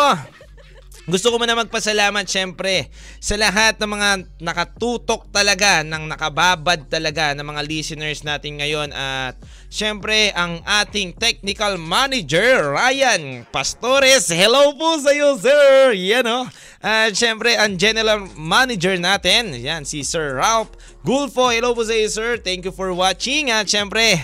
[1.09, 7.41] Gusto ko muna magpasalamat syempre sa lahat ng mga nakatutok talaga, ng nakababad talaga ng
[7.41, 9.33] mga listeners natin ngayon at
[9.71, 14.27] syempre ang ating technical manager Ryan Pastores.
[14.27, 15.95] Hello po sa iyo sir!
[15.95, 16.39] Yan o.
[16.83, 20.75] At syempre ang general manager natin, yan si Sir Ralph
[21.07, 21.47] Gulfo.
[21.55, 22.31] Hello po sa iyo sir.
[22.43, 24.19] Thank you for watching at syempre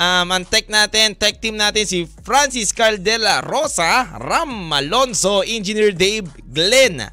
[0.00, 6.24] Um, ang tech natin, tech team natin si Francis Caldela Rosa, Ram Alonso, Engineer Dave
[6.48, 7.04] Glenn,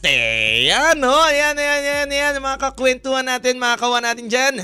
[0.00, 0.64] Lorterte.
[0.64, 4.54] Yan o, yan, yan, yan, yan, mga kakwentuhan natin, mga kawan natin dyan.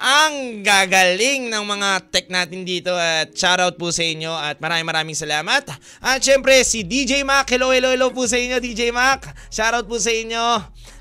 [0.00, 5.18] Ang gagaling ng mga tech natin dito at shoutout po sa inyo at maraming maraming
[5.18, 5.68] salamat.
[6.00, 9.28] At syempre si DJ Mac, hello, hello, hello po sa inyo DJ Mac.
[9.52, 10.46] Shoutout po sa inyo.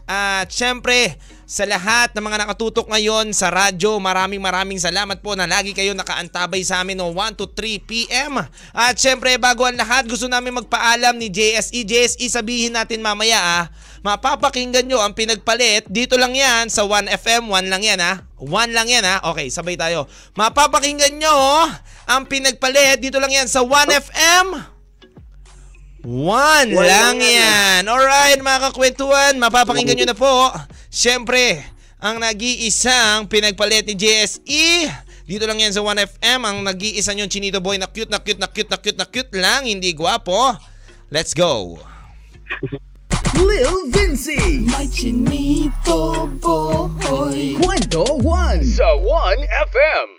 [0.08, 5.48] At syempre, sa lahat ng mga nakatutok ngayon sa radyo, maraming maraming salamat po na
[5.48, 8.44] lagi kayo nakaantabay sa amin no 1 to 3 p.m.
[8.76, 11.88] At syempre, bago ang lahat, gusto namin magpaalam ni JSE.
[11.88, 13.64] JSE, sabihin natin mamaya ah,
[14.04, 15.88] mapapakinggan nyo ang pinagpalit.
[15.88, 18.28] Dito lang yan sa 1FM, 1 lang yan ah.
[18.44, 19.24] 1 lang yan ah.
[19.32, 20.12] Okay, sabay tayo.
[20.36, 21.68] Mapapakinggan nyo oh,
[22.12, 23.00] ang pinagpalit.
[23.00, 24.77] Dito lang yan sa 1FM.
[26.08, 27.82] One One lang lang yan.
[27.84, 30.56] Alright, mga kakwentuhan, mapapakinggan nyo na po.
[30.88, 31.60] Siyempre,
[32.00, 34.88] ang nag-iisang pinagpalit ni JSE.
[35.28, 38.48] Dito lang yan sa 1FM, ang nag-iisa nyo chinito boy na cute na cute na
[38.48, 40.56] cute na cute na cute lang, hindi gwapo.
[41.12, 41.76] Let's go.
[43.36, 44.64] Lil Vinci.
[44.64, 47.60] My chinito boy.
[47.60, 50.17] Kwento 1 sa 1FM.